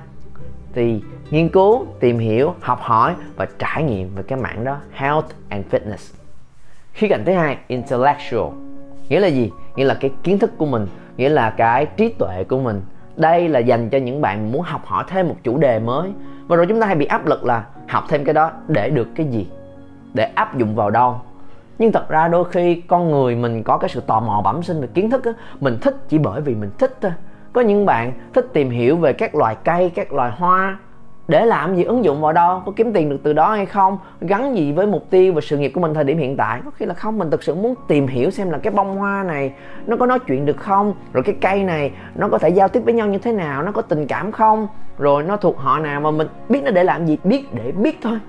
Thì 0.74 1.02
nghiên 1.30 1.50
cứu, 1.50 1.86
tìm 2.00 2.20
hiểu, 2.20 2.54
học 2.62 2.80
hỏi 2.82 3.16
và 3.36 3.48
trải 3.60 3.84
nghiệm 3.84 4.16
về 4.16 4.24
cái 4.28 4.40
mảng 4.40 4.64
đó, 4.64 4.78
health 4.92 5.26
and 5.50 5.66
fitness. 5.72 6.14
Khía 6.94 7.08
cạnh 7.08 7.24
thứ 7.26 7.34
hai, 7.34 7.58
intellectual. 7.68 8.54
Nghĩa 9.10 9.20
là 9.20 9.28
gì? 9.28 9.52
Nghĩa 9.76 9.86
là 9.86 9.98
cái 10.00 10.12
kiến 10.24 10.40
thức 10.40 10.52
của 10.58 10.66
mình, 10.66 10.88
nghĩa 11.18 11.30
là 11.30 11.50
cái 11.50 11.86
trí 11.86 12.10
tuệ 12.10 12.44
của 12.44 12.60
mình. 12.60 12.82
Đây 13.16 13.50
là 13.50 13.60
dành 13.60 13.90
cho 13.90 13.98
những 13.98 14.22
bạn 14.22 14.52
muốn 14.52 14.62
học 14.62 14.86
hỏi 14.86 15.04
thêm 15.08 15.28
một 15.28 15.36
chủ 15.44 15.58
đề 15.58 15.80
mới. 15.80 16.10
Và 16.48 16.56
rồi 16.56 16.66
chúng 16.70 16.82
ta 16.82 16.88
hay 16.88 16.96
bị 16.96 17.06
áp 17.06 17.26
lực 17.26 17.46
là 17.46 17.66
học 17.88 18.04
thêm 18.10 18.26
cái 18.26 18.34
đó 18.34 18.52
để 18.68 18.90
được 18.90 19.08
cái 19.16 19.26
gì? 19.26 19.48
Để 20.14 20.24
áp 20.24 20.58
dụng 20.58 20.76
vào 20.76 20.90
đâu? 20.90 21.22
Nhưng 21.80 21.92
thật 21.92 22.10
ra 22.10 22.28
đôi 22.28 22.46
khi 22.52 22.76
con 22.76 23.12
người 23.12 23.36
mình 23.36 23.64
có 23.64 23.78
cái 23.78 23.90
sự 23.90 24.02
tò 24.08 24.20
mò 24.20 24.42
bẩm 24.44 24.64
sinh 24.64 24.82
về 24.82 24.88
kiến 24.94 25.10
thức 25.10 25.26
á, 25.26 25.32
mình 25.60 25.78
thích 25.82 25.96
chỉ 26.10 26.18
bởi 26.18 26.42
vì 26.42 26.56
mình 26.56 26.72
thích 26.78 26.98
thôi. 27.02 27.12
Có 27.54 27.62
những 27.62 27.86
bạn 27.86 28.14
thích 28.34 28.48
tìm 28.54 28.70
hiểu 28.70 28.98
về 28.98 29.14
các 29.14 29.36
loài 29.36 29.56
cây, 29.64 29.92
các 29.96 30.14
loài 30.14 30.32
hoa, 30.38 30.78
để 31.28 31.46
làm 31.46 31.76
gì, 31.76 31.84
ứng 31.84 32.06
dụng 32.06 32.22
vào 32.22 32.34
đâu, 32.34 32.62
có 32.66 32.72
kiếm 32.76 32.94
tiền 32.94 33.10
được 33.10 33.18
từ 33.24 33.34
đó 33.34 33.52
hay 33.52 33.66
không, 33.66 33.98
gắn 34.22 34.56
gì 34.56 34.72
với 34.72 34.88
mục 34.88 35.04
tiêu 35.10 35.34
và 35.34 35.42
sự 35.42 35.58
nghiệp 35.58 35.72
của 35.76 35.82
mình 35.82 35.94
thời 35.94 36.04
điểm 36.04 36.18
hiện 36.18 36.38
tại. 36.38 36.62
Có 36.66 36.72
khi 36.72 36.86
là 36.86 36.94
không, 36.94 37.18
mình 37.18 37.32
thực 37.32 37.44
sự 37.44 37.56
muốn 37.56 37.76
tìm 37.88 38.08
hiểu 38.08 38.32
xem 38.32 38.50
là 38.50 38.58
cái 38.58 38.74
bông 38.74 38.98
hoa 38.98 39.24
này 39.24 39.54
nó 39.86 39.98
có 39.98 40.06
nói 40.06 40.20
chuyện 40.20 40.46
được 40.46 40.58
không, 40.58 40.94
rồi 41.14 41.24
cái 41.24 41.36
cây 41.42 41.64
này 41.64 41.92
nó 42.16 42.28
có 42.28 42.38
thể 42.38 42.50
giao 42.50 42.68
tiếp 42.68 42.82
với 42.86 42.94
nhau 42.94 43.08
như 43.08 43.18
thế 43.18 43.32
nào, 43.32 43.64
nó 43.64 43.72
có 43.72 43.82
tình 43.82 44.08
cảm 44.08 44.32
không, 44.32 44.68
rồi 44.98 45.24
nó 45.24 45.38
thuộc 45.38 45.58
họ 45.58 45.80
nào 45.80 46.02
mà 46.02 46.12
mình 46.12 46.28
biết 46.50 46.64
nó 46.64 46.72
để 46.72 46.84
làm 46.84 47.06
gì, 47.06 47.18
biết 47.24 47.46
để 47.54 47.72
biết 47.72 48.00
thôi 48.02 48.20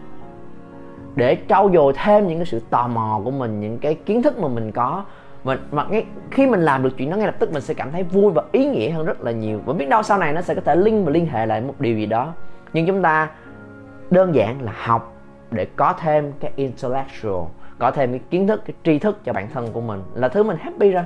để 1.19 1.39
trau 1.49 1.71
dồi 1.75 1.93
thêm 1.97 2.27
những 2.27 2.39
cái 2.39 2.47
sự 2.47 2.61
tò 2.71 2.89
mò 2.89 3.21
của 3.25 3.31
mình 3.31 3.61
những 3.61 3.79
cái 3.79 3.95
kiến 3.95 4.23
thức 4.23 4.39
mà 4.39 4.49
mình 4.49 4.73
có. 4.73 5.05
Mình, 5.45 5.59
mà 5.71 5.85
ngay 5.91 6.05
khi 6.31 6.47
mình 6.47 6.61
làm 6.61 6.83
được 6.83 6.91
chuyện 6.97 7.11
đó 7.11 7.17
ngay 7.17 7.27
lập 7.27 7.35
tức 7.39 7.53
mình 7.53 7.63
sẽ 7.63 7.75
cảm 7.75 7.93
thấy 7.93 8.03
vui 8.03 8.33
và 8.33 8.43
ý 8.53 8.67
nghĩa 8.67 8.91
hơn 8.91 9.07
rất 9.07 9.21
là 9.21 9.31
nhiều. 9.31 9.61
Và 9.65 9.73
biết 9.73 9.89
đâu 9.89 10.03
sau 10.03 10.19
này 10.19 10.33
nó 10.33 10.41
sẽ 10.41 10.55
có 10.55 10.61
thể 10.61 10.77
link 10.77 11.07
và 11.07 11.13
liên 11.13 11.27
hệ 11.27 11.47
lại 11.47 11.61
một 11.61 11.75
điều 11.79 11.97
gì 11.97 12.07
đó. 12.07 12.33
Nhưng 12.73 12.87
chúng 12.87 13.03
ta 13.03 13.31
đơn 14.11 14.35
giản 14.35 14.63
là 14.63 14.73
học 14.83 15.13
để 15.51 15.67
có 15.77 15.93
thêm 16.01 16.33
cái 16.41 16.53
intellectual 16.57 17.45
có 17.79 17.91
thêm 17.91 18.11
cái 18.11 18.21
kiến 18.31 18.47
thức 18.47 18.63
cái 18.67 18.75
tri 18.85 18.99
thức 18.99 19.21
cho 19.25 19.33
bản 19.33 19.49
thân 19.55 19.69
của 19.73 19.81
mình 19.81 20.03
là 20.15 20.29
thứ 20.29 20.43
mình 20.43 20.57
happy 20.61 20.91
rồi. 20.91 21.05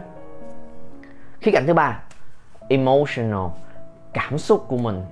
Khía 1.41 1.51
cạnh 1.51 1.65
thứ 1.67 1.75
ba 1.75 2.01
emotional 2.69 3.47
cảm 4.13 4.39
xúc 4.39 4.65
của 4.69 4.77
mình. 4.77 5.03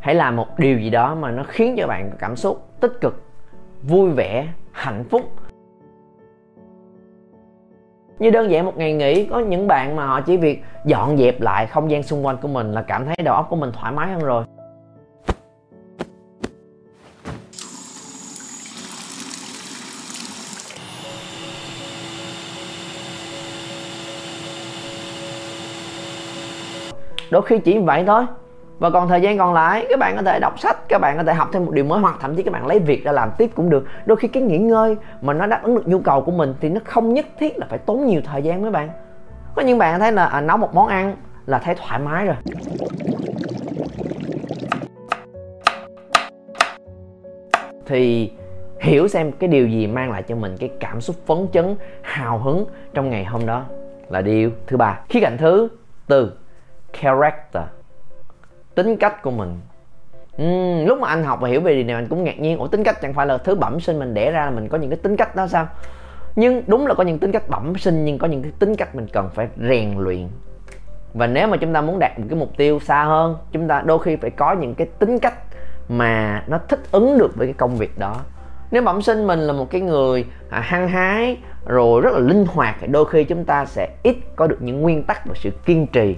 Hãy 0.00 0.14
làm 0.14 0.36
một 0.36 0.58
điều 0.58 0.78
gì 0.78 0.90
đó 0.90 1.14
mà 1.14 1.30
nó 1.30 1.42
khiến 1.48 1.74
cho 1.78 1.86
bạn 1.86 2.10
có 2.10 2.16
cảm 2.18 2.36
xúc 2.36 2.68
tích 2.80 2.92
cực 3.00 3.29
vui 3.82 4.10
vẻ, 4.10 4.48
hạnh 4.72 5.04
phúc. 5.10 5.22
Như 8.18 8.30
đơn 8.30 8.50
giản 8.50 8.64
một 8.64 8.76
ngày 8.76 8.92
nghỉ, 8.92 9.24
có 9.24 9.38
những 9.38 9.68
bạn 9.68 9.96
mà 9.96 10.06
họ 10.06 10.20
chỉ 10.20 10.36
việc 10.36 10.64
dọn 10.84 11.18
dẹp 11.18 11.40
lại 11.40 11.66
không 11.66 11.90
gian 11.90 12.02
xung 12.02 12.26
quanh 12.26 12.36
của 12.42 12.48
mình 12.48 12.72
là 12.72 12.82
cảm 12.82 13.04
thấy 13.04 13.16
đầu 13.24 13.34
óc 13.34 13.46
của 13.50 13.56
mình 13.56 13.72
thoải 13.72 13.92
mái 13.92 14.12
hơn 14.12 14.24
rồi. 14.24 14.44
Đôi 27.30 27.42
khi 27.42 27.58
chỉ 27.58 27.78
vậy 27.78 28.04
thôi 28.06 28.24
và 28.80 28.90
còn 28.90 29.08
thời 29.08 29.20
gian 29.20 29.38
còn 29.38 29.54
lại 29.54 29.86
các 29.90 29.98
bạn 29.98 30.16
có 30.16 30.22
thể 30.22 30.38
đọc 30.40 30.58
sách 30.58 30.88
các 30.88 30.98
bạn 30.98 31.16
có 31.16 31.22
thể 31.22 31.34
học 31.34 31.48
thêm 31.52 31.64
một 31.64 31.72
điều 31.72 31.84
mới 31.84 32.00
hoặc 32.00 32.16
thậm 32.20 32.36
chí 32.36 32.42
các 32.42 32.52
bạn 32.52 32.66
lấy 32.66 32.78
việc 32.78 33.04
ra 33.04 33.12
làm 33.12 33.30
tiếp 33.38 33.50
cũng 33.54 33.70
được. 33.70 33.84
Đôi 34.06 34.16
khi 34.16 34.28
cái 34.28 34.42
nghỉ 34.42 34.58
ngơi 34.58 34.96
mà 35.20 35.32
nó 35.32 35.46
đáp 35.46 35.62
ứng 35.62 35.74
được 35.74 35.88
nhu 35.88 35.98
cầu 36.00 36.22
của 36.22 36.32
mình 36.32 36.54
thì 36.60 36.68
nó 36.68 36.80
không 36.84 37.14
nhất 37.14 37.26
thiết 37.38 37.58
là 37.58 37.66
phải 37.70 37.78
tốn 37.78 38.06
nhiều 38.06 38.20
thời 38.24 38.42
gian 38.42 38.62
mấy 38.62 38.70
bạn. 38.70 38.90
Có 39.54 39.62
những 39.62 39.78
bạn 39.78 40.00
thấy 40.00 40.12
là 40.12 40.26
à, 40.26 40.40
nấu 40.40 40.56
một 40.56 40.74
món 40.74 40.88
ăn 40.88 41.16
là 41.46 41.58
thấy 41.58 41.74
thoải 41.74 42.00
mái 42.00 42.26
rồi. 42.26 42.36
Thì 47.86 48.32
hiểu 48.80 49.08
xem 49.08 49.32
cái 49.32 49.48
điều 49.48 49.68
gì 49.68 49.86
mang 49.86 50.10
lại 50.10 50.22
cho 50.22 50.34
mình 50.34 50.56
cái 50.60 50.70
cảm 50.80 51.00
xúc 51.00 51.16
phấn 51.26 51.46
chấn 51.52 51.76
hào 52.02 52.38
hứng 52.38 52.64
trong 52.94 53.10
ngày 53.10 53.24
hôm 53.24 53.46
đó 53.46 53.64
là 54.08 54.20
điều 54.20 54.50
thứ 54.66 54.76
ba. 54.76 55.00
Khía 55.08 55.20
cạnh 55.20 55.36
thứ 55.38 55.68
tư 56.06 56.32
character 56.92 57.62
tính 58.74 58.96
cách 58.96 59.22
của 59.22 59.30
mình. 59.30 59.60
Uhm, 60.42 60.86
lúc 60.86 60.98
mà 60.98 61.08
anh 61.08 61.24
học 61.24 61.38
và 61.40 61.48
hiểu 61.48 61.60
về 61.60 61.74
điều 61.74 61.84
này 61.84 61.94
anh 61.94 62.06
cũng 62.08 62.24
ngạc 62.24 62.40
nhiên. 62.40 62.58
Ủa 62.58 62.66
tính 62.66 62.84
cách 62.84 63.00
chẳng 63.00 63.14
phải 63.14 63.26
là 63.26 63.38
thứ 63.38 63.54
bẩm 63.54 63.80
sinh 63.80 63.98
mình 63.98 64.14
đẻ 64.14 64.30
ra 64.30 64.44
là 64.44 64.50
mình 64.50 64.68
có 64.68 64.78
những 64.78 64.90
cái 64.90 64.98
tính 65.02 65.16
cách 65.16 65.36
đó 65.36 65.46
sao? 65.46 65.68
Nhưng 66.36 66.62
đúng 66.66 66.86
là 66.86 66.94
có 66.94 67.04
những 67.04 67.18
tính 67.18 67.32
cách 67.32 67.48
bẩm 67.48 67.74
sinh 67.78 68.04
nhưng 68.04 68.18
có 68.18 68.26
những 68.26 68.42
cái 68.42 68.52
tính 68.58 68.76
cách 68.76 68.94
mình 68.94 69.06
cần 69.12 69.30
phải 69.34 69.48
rèn 69.68 69.98
luyện. 69.98 70.28
Và 71.14 71.26
nếu 71.26 71.48
mà 71.48 71.56
chúng 71.56 71.72
ta 71.72 71.80
muốn 71.80 71.98
đạt 71.98 72.18
một 72.18 72.24
cái 72.28 72.38
mục 72.38 72.56
tiêu 72.56 72.80
xa 72.80 73.04
hơn 73.04 73.36
chúng 73.52 73.68
ta 73.68 73.82
đôi 73.86 73.98
khi 73.98 74.16
phải 74.16 74.30
có 74.30 74.52
những 74.52 74.74
cái 74.74 74.86
tính 74.98 75.18
cách 75.18 75.34
mà 75.88 76.44
nó 76.46 76.58
thích 76.68 76.80
ứng 76.92 77.18
được 77.18 77.36
với 77.36 77.46
cái 77.46 77.54
công 77.54 77.76
việc 77.76 77.98
đó. 77.98 78.16
Nếu 78.70 78.82
bẩm 78.82 79.02
sinh 79.02 79.26
mình 79.26 79.38
là 79.38 79.52
một 79.52 79.70
cái 79.70 79.80
người 79.80 80.26
à, 80.50 80.60
hăng 80.60 80.88
hái 80.88 81.36
rồi 81.66 82.00
rất 82.00 82.12
là 82.12 82.18
linh 82.18 82.46
hoạt 82.46 82.76
thì 82.80 82.86
đôi 82.86 83.04
khi 83.04 83.24
chúng 83.24 83.44
ta 83.44 83.64
sẽ 83.64 83.88
ít 84.02 84.16
có 84.36 84.46
được 84.46 84.58
những 84.60 84.80
nguyên 84.80 85.02
tắc 85.02 85.26
và 85.26 85.34
sự 85.34 85.50
kiên 85.64 85.86
trì 85.86 86.16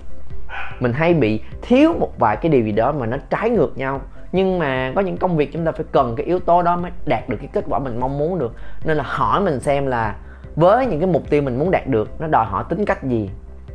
mình 0.81 0.93
hay 0.93 1.15
bị 1.15 1.41
thiếu 1.63 1.93
một 2.01 2.19
vài 2.19 2.37
cái 2.37 2.51
điều 2.51 2.63
gì 2.63 2.73
đó 2.73 2.93
mà 2.93 3.07
nó 3.07 3.17
trái 3.31 3.51
ngược 3.51 3.79
nhau. 3.79 4.01
Nhưng 4.33 4.59
mà 4.59 4.93
có 4.95 5.01
những 5.01 5.17
công 5.17 5.37
việc 5.37 5.53
chúng 5.53 5.65
ta 5.65 5.73
phải 5.73 5.85
cần 5.93 6.15
cái 6.17 6.27
yếu 6.27 6.39
tố 6.39 6.63
đó 6.63 6.77
mới 6.77 6.91
đạt 7.07 7.29
được 7.29 7.37
cái 7.37 7.49
kết 7.53 7.65
quả 7.69 7.79
mình 7.79 8.01
mong 8.01 8.19
muốn 8.19 8.39
được. 8.39 8.55
Nên 8.85 8.97
là 8.97 9.05
hỏi 9.07 9.41
mình 9.41 9.61
xem 9.61 9.87
là 9.87 10.17
với 10.57 10.87
những 10.87 11.01
cái 11.01 11.09
mục 11.09 11.31
tiêu 11.31 11.43
mình 11.43 11.59
muốn 11.59 11.71
đạt 11.71 11.87
được, 11.87 12.21
nó 12.21 12.27
đòi 12.27 12.47
hỏi 12.47 12.65
tính 12.69 12.85
cách 12.85 13.05
gì? 13.05 13.31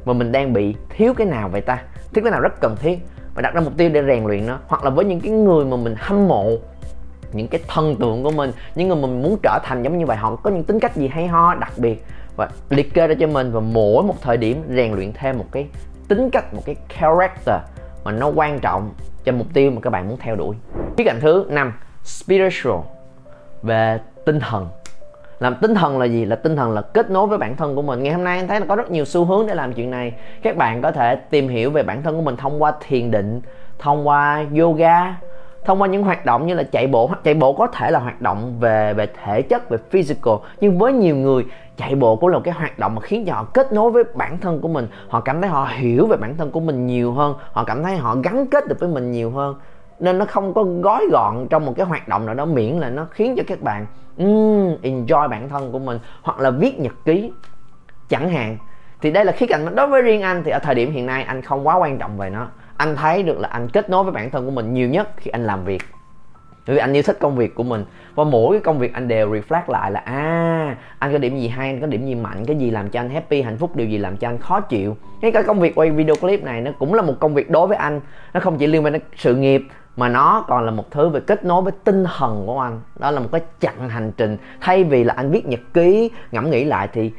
Mà 0.06 0.14
mình 0.14 0.32
đang 0.32 0.54
bị 0.54 0.76
thiếu 0.90 1.14
cái 1.14 1.28
nào 1.28 1.50
vậy 1.50 1.62
ta? 1.62 1.78
Thiếu 2.14 2.24
cái 2.24 2.32
nào 2.32 2.42
rất 2.42 2.62
cần 2.62 2.76
thiết? 2.80 3.00
Và 3.36 3.42
đặt 3.42 3.54
ra 3.54 3.62
mục 3.62 3.74
tiêu 3.78 3.90
để 3.90 4.04
rèn 4.08 4.26
luyện 4.26 4.46
nó. 4.46 4.58
Hoặc 4.68 4.84
là 4.84 4.90
với 4.90 5.06
những 5.06 5.22
cái 5.22 5.32
người 5.32 5.66
mà 5.66 5.78
mình 5.78 5.96
hâm 5.98 6.28
mộ, 6.28 6.52
những 7.34 7.48
cái 7.48 7.62
thần 7.68 7.96
tượng 7.96 8.24
của 8.24 8.32
mình, 8.32 8.52
những 8.76 8.88
người 8.88 8.98
mình 8.98 9.22
muốn 9.22 9.38
trở 9.44 9.60
thành 9.64 9.84
giống 9.84 9.98
như 9.98 10.06
vậy, 10.06 10.18
họ 10.18 10.36
có 10.36 10.50
những 10.50 10.64
tính 10.64 10.80
cách 10.80 10.96
gì 10.96 11.08
hay 11.08 11.28
ho, 11.28 11.56
đặc 11.56 11.74
biệt. 11.78 12.06
Và 12.36 12.50
liệt 12.70 12.94
kê 12.94 13.08
ra 13.08 13.16
cho 13.20 13.28
mình 13.28 13.52
và 13.52 13.60
mỗi 13.60 14.04
một 14.04 14.16
thời 14.22 14.38
điểm 14.38 14.64
rèn 14.76 14.94
luyện 14.94 15.14
thêm 15.14 15.38
một 15.38 15.46
cái 15.52 15.68
tính 16.08 16.30
cách 16.30 16.54
một 16.54 16.62
cái 16.66 16.76
character 17.00 17.62
mà 18.04 18.12
nó 18.12 18.28
quan 18.36 18.60
trọng 18.60 18.94
cho 19.24 19.32
mục 19.32 19.48
tiêu 19.54 19.72
mà 19.72 19.82
các 19.82 19.90
bạn 19.90 20.08
muốn 20.08 20.18
theo 20.18 20.36
đuổi. 20.36 20.56
Khía 20.98 21.04
cạnh 21.04 21.20
thứ 21.22 21.46
năm, 21.50 21.74
spiritual, 22.04 22.80
về 23.64 24.00
tinh 24.26 24.40
thần. 24.40 24.68
Làm 25.40 25.56
tinh 25.62 25.76
thần 25.76 26.00
là 26.00 26.06
gì? 26.06 26.26
Là 26.26 26.36
tinh 26.36 26.56
thần 26.56 26.72
là 26.72 26.82
kết 26.82 27.10
nối 27.10 27.28
với 27.28 27.38
bản 27.38 27.56
thân 27.56 27.76
của 27.76 27.82
mình. 27.82 28.04
Ngày 28.04 28.14
hôm 28.14 28.24
nay 28.24 28.38
anh 28.38 28.48
thấy 28.48 28.60
là 28.60 28.66
có 28.66 28.76
rất 28.76 28.92
nhiều 28.92 29.06
xu 29.06 29.26
hướng 29.26 29.48
để 29.48 29.56
làm 29.56 29.74
chuyện 29.74 29.92
này. 29.92 30.14
Các 30.44 30.58
bạn 30.58 30.82
có 30.82 30.92
thể 30.92 31.16
tìm 31.16 31.48
hiểu 31.48 31.72
về 31.72 31.84
bản 31.84 32.04
thân 32.04 32.16
của 32.16 32.22
mình 32.22 32.38
thông 32.38 32.64
qua 32.64 32.74
thiền 32.88 33.12
định, 33.12 33.42
thông 33.80 34.08
qua 34.08 34.46
yoga 34.60 35.16
thông 35.68 35.82
qua 35.82 35.88
những 35.88 36.04
hoạt 36.04 36.26
động 36.26 36.48
như 36.48 36.54
là 36.54 36.64
chạy 36.64 36.88
bộ 36.88 37.12
chạy 37.24 37.34
bộ 37.34 37.54
có 37.54 37.68
thể 37.68 37.92
là 37.92 38.00
hoạt 38.00 38.22
động 38.22 38.60
về 38.60 38.94
về 38.94 39.08
thể 39.24 39.42
chất 39.42 39.70
về 39.70 39.78
physical 39.90 40.34
nhưng 40.62 40.78
với 40.78 40.94
nhiều 40.94 41.16
người 41.16 41.46
chạy 41.78 41.96
bộ 41.96 42.16
cũng 42.16 42.30
là 42.30 42.38
một 42.38 42.44
cái 42.44 42.54
hoạt 42.54 42.80
động 42.80 42.96
mà 42.96 43.02
khiến 43.02 43.26
cho 43.26 43.34
họ 43.34 43.44
kết 43.44 43.74
nối 43.74 43.92
với 43.92 44.04
bản 44.16 44.38
thân 44.38 44.62
của 44.62 44.68
mình. 44.68 44.88
Họ 45.10 45.20
cảm 45.20 45.42
thấy 45.42 45.50
họ 45.50 45.70
hiểu 45.72 46.08
về 46.08 46.18
bản 46.18 46.38
thân 46.38 46.52
của 46.52 46.60
mình 46.60 46.88
nhiều 46.88 47.14
hơn 47.14 47.36
họ 47.52 47.64
cảm 47.64 47.84
thấy 47.84 47.98
họ 47.98 48.16
gắn 48.24 48.48
kết 48.48 48.68
được 48.68 48.80
với 48.80 48.90
mình 48.90 49.12
nhiều 49.12 49.32
hơn. 49.32 49.56
Nên 50.00 50.18
nó 50.18 50.26
không 50.26 50.54
có 50.54 50.64
gói 50.64 51.08
gọn 51.12 51.48
trong 51.50 51.66
một 51.66 51.74
cái 51.78 51.86
hoạt 51.86 52.08
động 52.08 52.26
nào 52.26 52.36
đó 52.36 52.46
miễn 52.46 52.74
là 52.74 52.90
nó 52.90 53.08
khiến 53.12 53.36
cho 53.38 53.44
các 53.48 53.62
bạn 53.62 53.86
um, 54.18 54.76
enjoy 54.82 55.30
bản 55.30 55.50
thân 55.50 55.72
của 55.72 55.80
mình 55.80 56.00
hoặc 56.22 56.40
là 56.40 56.50
viết 56.50 56.80
nhật 56.80 56.94
ký. 57.06 57.32
Chẳng 58.10 58.30
hạn. 58.30 58.58
Thì 59.02 59.12
đây 59.12 59.26
là 59.26 59.32
khía 59.32 59.46
cạnh 59.46 59.76
đối 59.76 59.88
với 59.88 60.02
riêng 60.02 60.22
anh 60.22 60.44
thì 60.44 60.52
ở 60.52 60.60
thời 60.60 60.76
điểm 60.76 60.92
hiện 60.92 61.06
nay 61.06 61.24
anh 61.24 61.42
không 61.42 61.68
quá 61.68 61.76
quan 61.76 61.98
trọng 61.98 62.18
về 62.18 62.30
nó 62.30 62.48
anh 62.78 62.96
thấy 62.96 63.24
được 63.24 63.40
là 63.40 63.48
anh 63.48 63.70
kết 63.70 63.90
nối 63.90 64.04
với 64.04 64.14
bản 64.14 64.30
thân 64.30 64.46
của 64.46 64.52
mình 64.52 64.74
nhiều 64.74 64.90
nhất 64.90 65.10
khi 65.18 65.32
anh 65.32 65.44
làm 65.44 65.66
việc. 65.66 65.82
Bởi 66.68 66.76
vì 66.76 66.80
anh 66.80 66.94
yêu 66.94 67.04
thích 67.04 67.18
công 67.20 67.36
việc 67.36 67.56
của 67.56 67.64
mình. 67.64 67.86
Và 68.16 68.24
mỗi 68.24 68.54
cái 68.54 68.62
công 68.62 68.80
việc 68.80 68.94
anh 68.94 69.08
đều 69.08 69.32
reflect 69.32 69.62
lại 69.68 69.92
là 69.92 70.00
à 70.00 70.76
anh 71.00 71.12
có 71.12 71.18
điểm 71.18 71.40
gì 71.40 71.48
hay, 71.48 71.70
anh 71.70 71.82
có 71.82 71.88
điểm 71.88 72.06
gì 72.06 72.16
mạnh, 72.16 72.46
cái 72.46 72.56
gì 72.56 72.72
làm 72.72 72.90
cho 72.90 73.00
anh 73.00 73.10
happy, 73.10 73.42
hạnh 73.42 73.58
phúc, 73.58 73.76
điều 73.76 73.88
gì 73.88 73.98
làm 73.98 74.18
cho 74.18 74.30
anh 74.30 74.38
khó 74.38 74.60
chịu. 74.60 74.98
Ngay 75.22 75.32
cả 75.32 75.42
công 75.42 75.60
việc 75.60 75.76
quay 75.76 75.92
video 75.92 76.16
clip 76.16 76.44
này, 76.44 76.62
nó 76.62 76.72
cũng 76.80 76.94
là 76.94 77.02
một 77.02 77.14
công 77.20 77.34
việc 77.34 77.50
đối 77.50 77.68
với 77.68 77.78
anh. 77.78 78.02
Nó 78.34 78.40
không 78.40 78.58
chỉ 78.58 78.68
liên 78.68 78.86
quan 78.86 78.94
đến 78.94 79.02
sự 79.16 79.36
nghiệp, 79.36 79.62
mà 79.96 80.10
nó 80.10 80.46
còn 80.48 80.66
là 80.66 80.72
một 80.72 80.92
thứ 80.92 81.10
về 81.10 81.20
kết 81.20 81.46
nối 81.46 81.62
với 81.62 81.74
tinh 81.84 82.06
thần 82.18 82.44
của 82.46 82.60
anh. 82.60 82.82
Đó 83.00 83.12
là 83.12 83.20
một 83.20 83.30
cái 83.32 83.42
chặng 83.60 83.90
hành 83.90 84.12
trình. 84.18 84.38
Thay 84.62 84.84
vì 84.84 85.04
là 85.04 85.14
anh 85.18 85.32
viết 85.32 85.46
nhật 85.46 85.60
ký, 85.74 86.12
ngẫm 86.32 86.50
nghĩ 86.50 86.64
lại 86.64 86.88
thì 86.94 87.12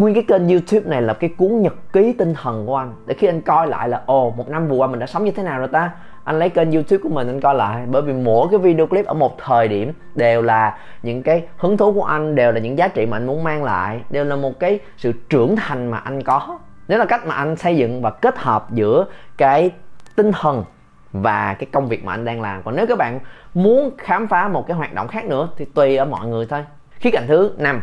nguyên 0.00 0.14
cái 0.14 0.24
kênh 0.28 0.48
youtube 0.48 0.90
này 0.90 1.02
là 1.02 1.14
cái 1.14 1.30
cuốn 1.38 1.62
nhật 1.62 1.74
ký 1.92 2.12
tinh 2.12 2.34
thần 2.34 2.66
của 2.66 2.76
anh. 2.76 2.94
Để 3.06 3.14
khi 3.14 3.26
anh 3.26 3.40
coi 3.40 3.66
lại 3.66 3.88
là, 3.88 4.02
ồ, 4.06 4.30
một 4.36 4.48
năm 4.48 4.68
vừa 4.68 4.76
qua 4.76 4.86
mình 4.86 5.00
đã 5.00 5.06
sống 5.06 5.24
như 5.24 5.30
thế 5.30 5.42
nào 5.42 5.58
rồi 5.58 5.68
ta? 5.68 5.90
Anh 6.24 6.38
lấy 6.38 6.48
kênh 6.48 6.72
youtube 6.72 7.02
của 7.02 7.08
mình 7.08 7.26
anh 7.26 7.40
coi 7.40 7.54
lại. 7.54 7.86
Bởi 7.90 8.02
vì 8.02 8.12
mỗi 8.12 8.48
cái 8.50 8.58
video 8.58 8.86
clip 8.86 9.06
ở 9.06 9.14
một 9.14 9.38
thời 9.38 9.68
điểm 9.68 9.92
đều 10.14 10.42
là 10.42 10.78
những 11.02 11.22
cái 11.22 11.42
hứng 11.56 11.76
thú 11.76 11.92
của 11.92 12.04
anh, 12.04 12.34
đều 12.34 12.52
là 12.52 12.60
những 12.60 12.78
giá 12.78 12.88
trị 12.88 13.06
mà 13.06 13.16
anh 13.16 13.26
muốn 13.26 13.44
mang 13.44 13.64
lại, 13.64 14.00
đều 14.10 14.24
là 14.24 14.36
một 14.36 14.60
cái 14.60 14.78
sự 14.96 15.12
trưởng 15.28 15.56
thành 15.56 15.90
mà 15.90 15.98
anh 15.98 16.22
có. 16.22 16.58
Nếu 16.88 16.98
là 16.98 17.04
cách 17.04 17.26
mà 17.26 17.34
anh 17.34 17.56
xây 17.56 17.76
dựng 17.76 18.02
và 18.02 18.10
kết 18.10 18.38
hợp 18.38 18.70
giữa 18.70 19.06
cái 19.36 19.70
tinh 20.16 20.32
thần 20.32 20.64
và 21.12 21.54
cái 21.54 21.66
công 21.72 21.88
việc 21.88 22.04
mà 22.04 22.12
anh 22.12 22.24
đang 22.24 22.40
làm. 22.40 22.62
Còn 22.62 22.76
nếu 22.76 22.86
các 22.86 22.98
bạn 22.98 23.20
muốn 23.54 23.90
khám 23.98 24.28
phá 24.28 24.48
một 24.48 24.66
cái 24.66 24.76
hoạt 24.76 24.94
động 24.94 25.08
khác 25.08 25.24
nữa 25.24 25.48
thì 25.56 25.64
tùy 25.64 25.96
ở 25.96 26.04
mọi 26.04 26.26
người 26.26 26.46
thôi. 26.46 26.64
Khía 26.90 27.10
cạnh 27.10 27.24
thứ 27.28 27.52
năm, 27.58 27.82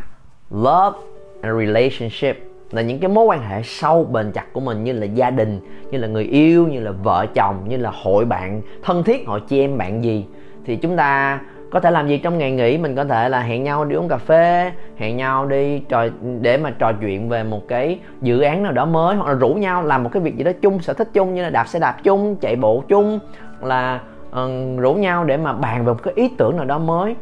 love 0.52 0.98
relationship 1.42 2.38
là 2.72 2.82
những 2.82 3.00
cái 3.00 3.10
mối 3.10 3.26
quan 3.26 3.42
hệ 3.42 3.62
sâu 3.64 4.04
bền 4.04 4.32
chặt 4.32 4.54
của 4.54 4.60
mình 4.60 4.84
như 4.84 4.94
là 4.94 5.06
gia 5.06 5.30
đình 5.30 5.60
như 5.92 5.98
là 5.98 6.08
người 6.08 6.24
yêu 6.24 6.68
như 6.68 6.80
là 6.80 6.92
vợ 6.92 7.26
chồng 7.34 7.56
như 7.68 7.78
là 7.78 7.92
hội 8.04 8.26
bạn 8.26 8.62
thân 8.84 9.04
thiết 9.04 9.28
hội 9.28 9.42
chị 9.48 9.60
em 9.60 9.78
bạn 9.78 10.04
gì. 10.04 10.26
Thì 10.66 10.76
chúng 10.76 10.96
ta 10.98 11.40
có 11.72 11.80
thể 11.80 11.92
làm 11.92 12.08
gì 12.08 12.18
trong 12.18 12.38
ngày 12.38 12.52
nghỉ? 12.52 12.78
Mình 12.78 12.96
có 12.96 13.06
thể 13.06 13.30
là 13.30 13.40
hẹn 13.40 13.64
nhau 13.64 13.86
đi 13.86 13.96
uống 13.96 14.08
cà 14.08 14.18
phê 14.18 14.72
hẹn 14.98 15.18
nhau 15.18 15.46
đi 15.46 15.80
trò 15.80 16.08
để 16.42 16.58
mà 16.58 16.72
trò 16.72 16.94
chuyện 17.02 17.30
về 17.30 17.44
một 17.44 17.68
cái 17.68 18.00
dự 18.22 18.42
án 18.42 18.64
nào 18.64 18.72
đó 18.72 18.86
mới 18.86 19.16
hoặc 19.16 19.28
là 19.28 19.34
rủ 19.34 19.50
nhau 19.50 19.84
làm 19.84 20.04
một 20.04 20.10
cái 20.14 20.24
việc 20.24 20.38
gì 20.38 20.44
đó 20.44 20.52
chung 20.62 20.80
sở 20.80 20.94
thích 20.94 21.10
chung 21.14 21.36
như 21.36 21.44
là 21.44 21.50
đạp 21.50 21.68
xe 21.68 21.80
đạp 21.80 21.98
chung 22.04 22.36
chạy 22.36 22.56
bộ 22.56 22.84
chung 22.88 23.20
là 23.62 24.00
um, 24.32 24.78
rủ 24.78 24.94
nhau 24.94 25.24
để 25.24 25.38
mà 25.38 25.54
bàn 25.54 25.86
về 25.86 25.94
một 25.94 26.04
cái 26.04 26.14
ý 26.18 26.30
tưởng 26.38 26.58
nào 26.58 26.66
đó 26.66 26.78
mới. 26.78 27.16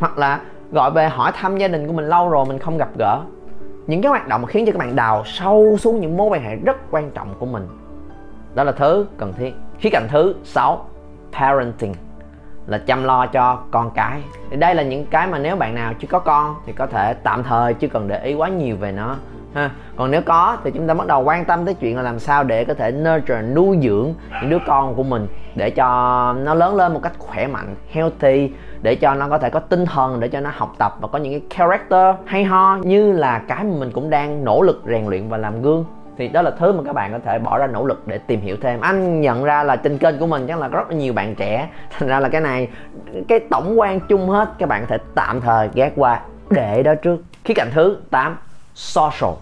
Hoặc 0.00 0.18
là 0.18 0.40
gọi 0.72 0.90
về 0.90 1.08
hỏi 1.08 1.32
thăm 1.34 1.58
gia 1.58 1.68
đình 1.68 1.86
của 1.86 1.92
mình 1.92 2.08
lâu 2.08 2.28
rồi, 2.28 2.44
mình 2.44 2.58
không 2.58 2.78
gặp 2.78 2.88
gỡ. 2.98 3.20
Những 3.86 4.02
cái 4.02 4.10
hoạt 4.10 4.28
động 4.28 4.42
mà 4.42 4.48
khiến 4.48 4.66
cho 4.66 4.72
các 4.72 4.78
bạn 4.78 4.96
đào 4.96 5.22
sâu 5.26 5.76
xuống 5.78 6.00
những 6.00 6.16
mối 6.16 6.28
quan 6.30 6.42
hệ 6.42 6.56
rất 6.56 6.76
quan 6.90 7.10
trọng 7.10 7.34
của 7.38 7.46
mình. 7.46 7.68
Đó 8.54 8.64
là 8.64 8.72
thứ 8.72 9.06
cần 9.18 9.32
thiết. 9.32 9.54
Khía 9.78 9.90
cạnh 9.90 10.08
thứ 10.10 10.34
sáu, 10.44 10.88
parenting, 11.32 11.94
là 12.66 12.78
chăm 12.78 13.04
lo 13.04 13.26
cho 13.26 13.58
con 13.70 13.90
cái. 13.90 14.22
Thì 14.50 14.56
đây 14.56 14.74
là 14.74 14.82
những 14.82 15.06
cái 15.06 15.26
mà 15.26 15.38
nếu 15.38 15.56
bạn 15.56 15.74
nào 15.74 15.92
chưa 15.98 16.08
có 16.10 16.18
con 16.18 16.54
thì 16.66 16.72
có 16.72 16.86
thể 16.86 17.14
tạm 17.14 17.42
thời 17.42 17.74
chưa 17.74 17.88
cần 17.88 18.08
để 18.08 18.24
ý 18.24 18.34
quá 18.34 18.48
nhiều 18.48 18.76
về 18.76 18.92
nó 18.92 19.16
ha. 19.54 19.70
Còn 19.96 20.10
nếu 20.10 20.22
có 20.22 20.56
thì 20.64 20.70
chúng 20.70 20.86
ta 20.86 20.94
bắt 20.94 21.06
đầu 21.06 21.22
quan 21.22 21.44
tâm 21.44 21.64
tới 21.64 21.74
chuyện 21.74 21.96
là 21.96 22.02
làm 22.02 22.18
sao 22.18 22.44
để 22.44 22.64
có 22.64 22.74
thể 22.74 22.92
nurture, 22.92 23.42
nuôi 23.42 23.78
dưỡng 23.82 24.14
những 24.40 24.50
đứa 24.50 24.58
con 24.66 24.94
của 24.94 25.02
mình 25.02 25.26
để 25.54 25.70
cho 25.70 25.86
nó 26.32 26.54
lớn 26.54 26.76
lên 26.76 26.92
một 26.92 27.00
cách 27.02 27.12
khỏe 27.18 27.46
mạnh, 27.46 27.74
healthy, 27.90 28.50
để 28.82 28.94
cho 28.94 29.14
nó 29.14 29.28
có 29.28 29.38
thể 29.38 29.50
có 29.50 29.60
tinh 29.60 29.86
thần, 29.86 30.20
để 30.20 30.28
cho 30.28 30.40
nó 30.40 30.50
học 30.54 30.74
tập 30.78 30.96
và 31.00 31.08
có 31.08 31.18
những 31.18 31.32
cái 31.32 31.42
character 31.58 32.16
hay 32.24 32.44
ho 32.44 32.78
như 32.82 33.12
là 33.12 33.38
cái 33.38 33.64
mà 33.64 33.74
mình 33.78 33.90
cũng 33.90 34.10
đang 34.10 34.44
nỗ 34.44 34.62
lực 34.62 34.82
rèn 34.86 35.06
luyện 35.06 35.28
và 35.28 35.36
làm 35.36 35.62
gương. 35.62 35.84
Thì 36.18 36.28
đó 36.28 36.42
là 36.42 36.50
thứ 36.50 36.72
mà 36.72 36.82
các 36.86 36.92
bạn 36.92 37.12
có 37.12 37.18
thể 37.24 37.38
bỏ 37.38 37.58
ra 37.58 37.66
nỗ 37.66 37.86
lực 37.86 38.06
để 38.06 38.18
tìm 38.18 38.40
hiểu 38.40 38.56
thêm. 38.60 38.80
Anh 38.80 39.20
nhận 39.20 39.44
ra 39.44 39.62
là 39.62 39.76
trên 39.76 39.98
kênh 39.98 40.18
của 40.18 40.26
mình 40.26 40.46
chắc 40.46 40.58
là 40.58 40.68
rất 40.68 40.90
là 40.90 40.96
nhiều 40.96 41.12
bạn 41.12 41.34
trẻ. 41.34 41.68
Thành 41.90 42.08
ra 42.08 42.20
là 42.20 42.28
cái 42.28 42.40
này, 42.40 42.68
cái 43.28 43.40
tổng 43.50 43.80
quan 43.80 44.00
chung 44.00 44.28
hết, 44.28 44.50
các 44.58 44.68
bạn 44.68 44.80
có 44.80 44.86
thể 44.86 44.98
tạm 45.14 45.40
thời 45.40 45.68
ghé 45.74 45.90
qua 45.96 46.20
để 46.50 46.82
đó 46.82 46.94
trước. 46.94 47.22
Khía 47.44 47.54
cạnh 47.54 47.68
thứ 47.74 47.96
8 48.10 48.36
social, 48.74 49.32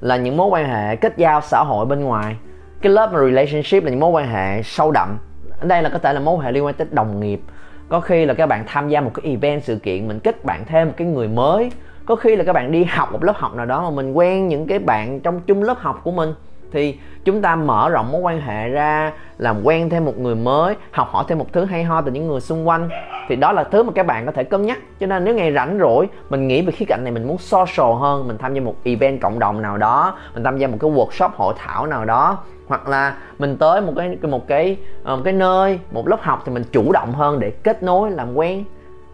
là 0.00 0.16
những 0.16 0.36
mối 0.36 0.48
quan 0.48 0.68
hệ 0.68 0.96
kết 0.96 1.12
giao 1.16 1.40
xã 1.40 1.64
hội 1.64 1.86
bên 1.86 2.00
ngoài. 2.00 2.36
Cái 2.82 2.92
love 2.92 3.18
relationship 3.18 3.84
là 3.84 3.90
những 3.90 4.00
mối 4.00 4.10
quan 4.10 4.28
hệ 4.28 4.62
sâu 4.62 4.90
đậm. 4.90 5.18
Ở 5.60 5.66
đây 5.66 5.82
là 5.82 5.88
có 5.88 5.98
thể 5.98 6.12
là 6.12 6.20
mối 6.20 6.34
quan 6.34 6.44
hệ 6.44 6.52
liên 6.52 6.64
quan 6.64 6.74
tới 6.74 6.86
đồng 6.90 7.20
nghiệp. 7.20 7.40
Có 7.88 8.00
khi 8.00 8.24
là 8.24 8.34
các 8.34 8.46
bạn 8.46 8.64
tham 8.66 8.88
gia 8.88 9.00
một 9.00 9.10
cái 9.14 9.30
event 9.30 9.64
sự 9.64 9.76
kiện, 9.76 10.08
mình 10.08 10.20
kết 10.20 10.44
bạn 10.44 10.64
thêm 10.66 10.88
một 10.88 10.94
cái 10.96 11.06
người 11.06 11.28
mới. 11.28 11.70
Có 12.06 12.16
khi 12.16 12.36
là 12.36 12.44
các 12.44 12.52
bạn 12.52 12.72
đi 12.72 12.84
học 12.84 13.12
một 13.12 13.24
lớp 13.24 13.36
học 13.36 13.54
nào 13.54 13.66
đó 13.66 13.82
mà 13.82 13.90
mình 13.90 14.12
quen 14.12 14.48
những 14.48 14.66
cái 14.66 14.78
bạn 14.78 15.20
trong 15.20 15.40
chung 15.40 15.62
lớp 15.62 15.78
học 15.78 16.00
của 16.04 16.10
mình 16.10 16.34
thì 16.72 16.98
chúng 17.24 17.42
ta 17.42 17.56
mở 17.56 17.88
rộng 17.88 18.12
mối 18.12 18.20
quan 18.20 18.40
hệ 18.40 18.68
ra, 18.68 19.12
làm 19.38 19.62
quen 19.62 19.90
thêm 19.90 20.04
một 20.04 20.18
người 20.18 20.34
mới, 20.34 20.74
học 20.90 21.08
hỏi 21.10 21.24
thêm 21.28 21.38
một 21.38 21.52
thứ 21.52 21.64
hay 21.64 21.84
ho 21.84 22.00
từ 22.00 22.12
những 22.12 22.26
người 22.26 22.40
xung 22.40 22.68
quanh. 22.68 22.88
Thì 23.28 23.36
đó 23.36 23.52
là 23.52 23.64
thứ 23.64 23.82
mà 23.82 23.92
các 23.94 24.06
bạn 24.06 24.26
có 24.26 24.32
thể 24.32 24.44
cân 24.44 24.62
nhắc. 24.62 24.78
Cho 25.00 25.06
nên 25.06 25.24
nếu 25.24 25.34
ngày 25.34 25.52
rảnh 25.52 25.78
rỗi, 25.78 26.08
mình 26.30 26.48
nghĩ 26.48 26.62
về 26.62 26.72
khía 26.72 26.84
cạnh 26.84 27.04
này 27.04 27.12
mình 27.12 27.28
muốn 27.28 27.38
social 27.38 28.00
hơn, 28.00 28.28
mình 28.28 28.38
tham 28.38 28.54
gia 28.54 28.60
một 28.60 28.74
event 28.84 29.20
cộng 29.20 29.38
đồng 29.38 29.62
nào 29.62 29.76
đó, 29.76 30.18
mình 30.34 30.44
tham 30.44 30.58
gia 30.58 30.66
một 30.66 30.76
cái 30.80 30.90
workshop 30.90 31.30
hội 31.36 31.54
thảo 31.58 31.86
nào 31.86 32.04
đó, 32.04 32.38
hoặc 32.66 32.88
là 32.88 33.16
mình 33.38 33.56
tới 33.56 33.80
một 33.80 33.92
cái 33.96 34.16
một 34.22 34.48
cái 34.48 34.76
ờ, 35.04 35.16
một 35.16 35.22
cái 35.24 35.32
nơi, 35.32 35.78
một 35.90 36.08
lớp 36.08 36.18
học 36.22 36.42
thì 36.46 36.52
mình 36.52 36.64
chủ 36.72 36.92
động 36.92 37.12
hơn 37.12 37.40
để 37.40 37.50
kết 37.50 37.82
nối, 37.82 38.10
làm 38.10 38.34
quen. 38.34 38.64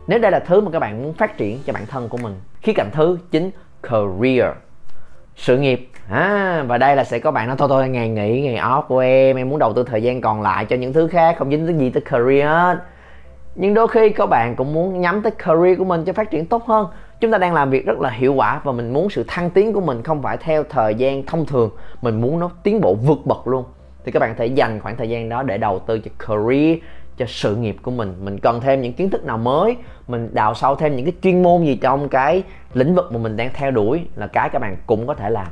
Nếu 0.07 0.19
đây 0.19 0.31
là 0.31 0.38
thứ 0.38 0.61
mà 0.61 0.71
các 0.71 0.79
bạn 0.79 1.03
muốn 1.03 1.12
phát 1.12 1.37
triển 1.37 1.59
cho 1.67 1.73
bản 1.73 1.87
thân 1.87 2.09
của 2.09 2.19
mình, 2.23 2.35
khía 2.61 2.73
cạnh 2.73 2.88
thứ 2.93 3.19
chính 3.31 3.51
career, 3.83 4.47
sự 5.37 5.59
nghiệp 5.59 5.88
à, 6.09 6.65
và 6.67 6.79
đây 6.79 6.97
là 6.97 7.05
sẽ 7.05 7.19
có 7.19 7.31
bạn 7.31 7.47
nói 7.47 7.57
thôi 7.57 7.69
thôi 7.69 7.88
ngày 7.88 8.09
nghỉ 8.09 8.43
ngày 8.43 8.57
off 8.57 8.83
của 8.83 8.99
em 8.99 9.37
em 9.37 9.49
muốn 9.49 9.59
đầu 9.59 9.73
tư 9.73 9.85
thời 9.85 10.03
gian 10.03 10.21
còn 10.21 10.43
lại 10.43 10.65
cho 10.65 10.77
những 10.77 10.93
thứ 10.93 11.09
khác 11.09 11.37
không 11.38 11.51
dính 11.51 11.67
tới 11.67 11.75
gì 11.75 11.91
tới 11.91 12.03
career 12.11 12.47
hết. 12.47 12.79
Nhưng 13.55 13.75
đôi 13.75 13.88
khi 13.88 14.09
các 14.09 14.27
bạn 14.27 14.57
cũng 14.57 14.73
muốn 14.73 15.01
nhắm 15.01 15.23
tới 15.23 15.33
career 15.38 15.79
của 15.79 15.85
mình 15.85 16.05
cho 16.05 16.12
phát 16.12 16.31
triển 16.31 16.47
tốt 16.47 16.67
hơn. 16.67 16.87
Chúng 17.21 17.31
ta 17.31 17.38
đang 17.38 17.55
làm 17.55 17.71
việc 17.71 17.87
rất 17.87 17.99
là 17.99 18.11
hiệu 18.11 18.35
quả 18.35 18.61
và 18.65 18.73
mình 18.73 18.93
muốn 18.93 19.11
sự 19.11 19.25
thăng 19.29 19.51
tiến 19.51 19.73
của 19.73 19.81
mình 19.81 20.03
không 20.03 20.23
phải 20.23 20.37
theo 20.37 20.65
thời 20.65 20.95
gian 20.95 21.27
thông 21.27 21.47
thường. 21.47 21.71
Mình 22.03 22.21
muốn 22.21 22.41
nó 22.41 22.51
tiến 22.62 22.81
bộ 22.81 22.95
vượt 22.95 23.19
bậc 23.25 23.47
luôn. 23.47 23.65
Thì 24.05 24.12
các 24.12 24.21
bạn 24.21 24.35
thể 24.38 24.47
dành 24.47 24.81
khoảng 24.81 24.97
thời 24.97 25.09
gian 25.09 25.29
đó 25.29 25.43
để 25.43 25.59
đầu 25.59 25.79
tư 25.79 25.99
cho 25.99 26.11
career 26.19 26.79
cho 27.17 27.27
sự 27.29 27.57
nghiệp 27.57 27.77
của 27.83 27.91
mình. 27.91 28.15
Mình 28.21 28.38
cần 28.38 28.61
thêm 28.61 28.81
những 28.81 28.93
kiến 28.93 29.11
thức 29.11 29.25
nào 29.25 29.38
mới 29.38 29.77
mình 30.09 30.29
đào 30.33 30.55
sâu 30.55 30.75
thêm 30.75 30.97
những 30.97 31.05
cái 31.07 31.15
chuyên 31.23 31.43
môn 31.43 31.65
gì 31.65 31.77
trong 31.83 32.09
cái 32.09 32.43
lĩnh 32.75 32.95
vực 32.95 33.12
mà 33.12 33.19
mình 33.19 33.37
đang 33.37 33.51
theo 33.55 33.71
đuổi 33.71 34.01
là 34.17 34.27
cái 34.27 34.49
các 34.49 34.59
bạn 34.59 34.77
cũng 34.87 35.07
có 35.07 35.15
thể 35.15 35.31
làm 35.31 35.47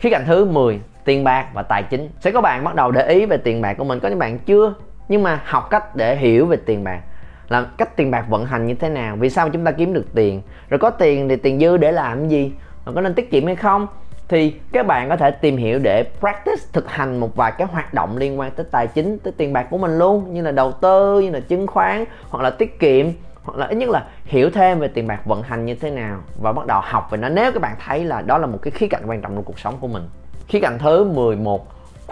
khía 0.00 0.10
cạnh 0.10 0.24
thứ 0.26 0.44
10 0.44 0.80
tiền 1.04 1.24
bạc 1.24 1.46
và 1.54 1.62
tài 1.62 1.82
chính. 1.82 2.08
Sẽ 2.20 2.30
có 2.30 2.40
bạn 2.40 2.64
bắt 2.64 2.74
đầu 2.74 2.90
để 2.90 3.08
ý 3.08 3.26
về 3.26 3.36
tiền 3.36 3.60
bạc 3.60 3.74
của 3.78 3.84
mình, 3.84 4.00
có 4.00 4.08
những 4.08 4.18
bạn 4.18 4.38
chưa? 4.38 4.74
Nhưng 5.08 5.22
mà 5.22 5.40
học 5.44 5.70
cách 5.70 5.96
để 5.96 6.16
hiểu 6.16 6.46
về 6.46 6.56
tiền 6.56 6.84
bạc, 6.84 7.00
là 7.48 7.66
cách 7.78 7.96
tiền 7.96 8.10
bạc 8.10 8.24
vận 8.28 8.44
hành 8.44 8.66
như 8.66 8.74
thế 8.74 8.88
nào, 8.88 9.16
vì 9.16 9.30
sao 9.30 9.50
chúng 9.50 9.64
ta 9.64 9.70
kiếm 9.70 9.92
được 9.92 10.06
tiền? 10.14 10.42
Rồi 10.68 10.78
có 10.78 10.90
tiền 10.90 11.28
thì 11.28 11.36
tiền 11.36 11.60
dư 11.60 11.76
để 11.76 11.92
làm 11.92 12.28
gì? 12.28 12.52
Rồi 12.86 12.94
có 12.94 13.00
nên 13.00 13.14
tiết 13.14 13.30
kiệm 13.30 13.46
hay 13.46 13.56
không? 13.56 13.86
Thì 14.28 14.54
các 14.72 14.86
bạn 14.86 15.08
có 15.08 15.16
thể 15.16 15.30
tìm 15.30 15.56
hiểu 15.56 15.78
để 15.78 16.04
practice 16.20 16.62
thực 16.72 16.90
hành 16.90 17.20
một 17.20 17.36
vài 17.36 17.52
cái 17.58 17.68
hoạt 17.72 17.94
động 17.94 18.16
liên 18.16 18.40
quan 18.40 18.50
tới 18.50 18.66
tài 18.70 18.86
chính, 18.86 19.18
tới 19.18 19.32
tiền 19.36 19.52
bạc 19.52 19.66
của 19.70 19.78
mình 19.78 19.98
luôn, 19.98 20.34
như 20.34 20.42
là 20.42 20.50
đầu 20.50 20.72
tư, 20.72 21.20
như 21.20 21.30
là 21.30 21.40
chứng 21.40 21.66
khoán, 21.66 22.04
hoặc 22.30 22.42
là 22.42 22.50
tiết 22.50 22.78
kiệm 22.78 23.06
hoặc 23.42 23.58
là 23.58 23.66
ít 23.66 23.74
nhất 23.74 23.88
là 23.88 24.06
hiểu 24.24 24.50
thêm 24.50 24.78
về 24.78 24.88
tiền 24.88 25.06
bạc 25.06 25.20
vận 25.24 25.42
hành 25.42 25.66
như 25.66 25.74
thế 25.74 25.90
nào 25.90 26.20
và 26.42 26.52
bắt 26.52 26.66
đầu 26.66 26.80
học 26.84 27.08
về 27.10 27.18
nó. 27.18 27.28
Nếu 27.28 27.52
các 27.52 27.62
bạn 27.62 27.76
thấy 27.86 28.04
là 28.04 28.22
đó 28.22 28.38
là 28.38 28.46
một 28.46 28.58
cái 28.62 28.70
khía 28.70 28.86
cạnh 28.86 29.02
quan 29.06 29.20
trọng 29.20 29.34
trong 29.34 29.44
cuộc 29.44 29.58
sống 29.58 29.76
của 29.80 29.88
mình. 29.88 30.08
Khía 30.48 30.60
cạnh 30.60 30.78
thứ 30.78 31.04
11 31.04 31.66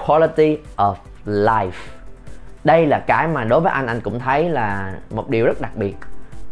quality 0.07 0.59
of 0.77 0.95
life. 1.27 1.71
Đây 2.65 2.87
là 2.87 2.99
cái 2.99 3.29
mà 3.29 3.45
đối 3.45 3.61
với 3.61 3.73
anh 3.73 3.87
anh 3.87 4.01
cũng 4.01 4.19
thấy 4.19 4.49
là 4.49 4.95
một 5.11 5.31
điều 5.31 5.47
rất 5.47 5.61
đặc 5.61 5.77
biệt. 5.77 5.97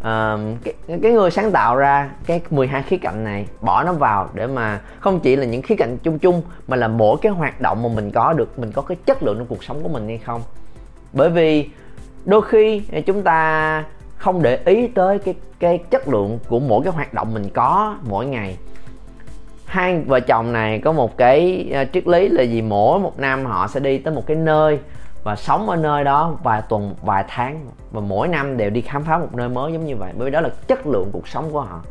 À, 0.03 0.37
cái, 0.63 0.73
cái 1.03 1.11
người 1.11 1.31
sáng 1.31 1.51
tạo 1.51 1.75
ra 1.75 2.09
cái 2.25 2.41
12 2.49 2.83
khía 2.83 2.97
cạnh 2.97 3.23
này 3.23 3.47
bỏ 3.61 3.83
nó 3.83 3.93
vào 3.93 4.29
để 4.33 4.47
mà 4.47 4.79
không 4.99 5.19
chỉ 5.19 5.35
là 5.35 5.45
những 5.45 5.61
khía 5.61 5.75
cạnh 5.75 5.97
chung 5.97 6.19
chung 6.19 6.41
mà 6.67 6.77
là 6.77 6.87
mỗi 6.87 7.17
cái 7.21 7.31
hoạt 7.31 7.61
động 7.61 7.83
mà 7.83 7.89
mình 7.95 8.11
có 8.11 8.33
được 8.33 8.59
mình 8.59 8.71
có 8.71 8.81
cái 8.81 8.97
chất 9.05 9.23
lượng 9.23 9.37
trong 9.37 9.47
cuộc 9.47 9.63
sống 9.63 9.83
của 9.83 9.89
mình 9.89 10.07
hay 10.07 10.17
không. 10.17 10.41
Bởi 11.13 11.29
vì 11.29 11.69
đôi 12.25 12.41
khi 12.41 12.81
chúng 13.05 13.23
ta 13.23 13.83
không 14.17 14.41
để 14.41 14.59
ý 14.65 14.87
tới 14.87 15.19
cái 15.19 15.35
cái 15.59 15.77
chất 15.77 16.07
lượng 16.07 16.39
của 16.47 16.59
mỗi 16.59 16.83
cái 16.83 16.93
hoạt 16.93 17.13
động 17.13 17.33
mình 17.33 17.49
có 17.49 17.95
mỗi 18.09 18.25
ngày. 18.25 18.57
Hai 19.65 19.99
vợ 19.99 20.19
chồng 20.19 20.53
này 20.53 20.79
có 20.79 20.91
một 20.91 21.17
cái 21.17 21.69
à, 21.73 21.85
triết 21.93 22.07
lý 22.07 22.29
là 22.29 22.43
gì? 22.43 22.61
Mỗi 22.61 22.99
một 22.99 23.19
năm 23.19 23.45
họ 23.45 23.67
sẽ 23.67 23.79
đi 23.79 23.97
tới 23.97 24.13
một 24.13 24.23
cái 24.27 24.37
nơi 24.37 24.79
và 25.23 25.35
sống 25.35 25.69
ở 25.69 25.75
nơi 25.75 26.03
đó 26.03 26.35
vài 26.43 26.61
tuần, 26.69 26.95
vài 27.01 27.23
tháng 27.27 27.65
và 27.91 28.01
mỗi 28.01 28.27
năm 28.27 28.57
đều 28.57 28.69
đi 28.69 28.81
khám 28.81 29.03
phá 29.03 29.17
một 29.17 29.35
nơi 29.35 29.49
mới 29.49 29.73
giống 29.73 29.85
như 29.85 29.95
vậy, 29.95 30.11
bởi 30.15 30.25
vì 30.25 30.31
đó 30.31 30.41
là 30.41 30.49
chất 30.67 30.87
lượng 30.87 31.09
cuộc 31.11 31.27
sống 31.27 31.49
của 31.51 31.61
họ. 31.61 31.81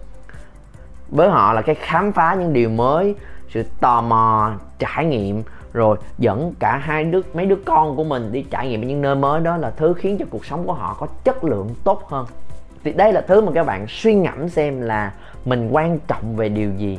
Với 1.08 1.28
họ 1.28 1.52
là 1.52 1.62
cái 1.62 1.74
khám 1.74 2.12
phá 2.12 2.34
những 2.34 2.52
điều 2.52 2.70
mới, 2.70 3.14
sự 3.48 3.64
tò 3.80 4.00
mò, 4.00 4.52
trải 4.78 5.04
nghiệm 5.04 5.42
rồi, 5.76 5.96
dẫn 6.18 6.54
cả 6.58 6.76
hai 6.76 7.04
đứa, 7.04 7.20
mấy 7.34 7.46
đứa 7.46 7.56
con 7.64 7.96
của 7.96 8.04
mình 8.04 8.32
đi 8.32 8.44
trải 8.50 8.68
nghiệm 8.68 8.86
những 8.86 9.00
nơi 9.00 9.14
mới. 9.14 9.40
Đó 9.40 9.56
là 9.56 9.70
thứ 9.70 9.94
khiến 9.94 10.18
cho 10.18 10.24
cuộc 10.30 10.44
sống 10.46 10.66
của 10.66 10.72
họ 10.72 10.96
có 11.00 11.06
chất 11.24 11.44
lượng 11.44 11.68
tốt 11.84 12.02
hơn. 12.08 12.26
Thì 12.84 12.92
đây 12.92 13.12
là 13.12 13.20
thứ 13.20 13.40
mà 13.40 13.52
các 13.54 13.66
bạn 13.66 13.86
suy 13.88 14.14
ngẫm 14.14 14.48
xem 14.48 14.80
là 14.80 15.12
mình 15.44 15.68
quan 15.72 15.98
trọng 16.06 16.36
về 16.36 16.48
điều 16.48 16.70
gì 16.70 16.98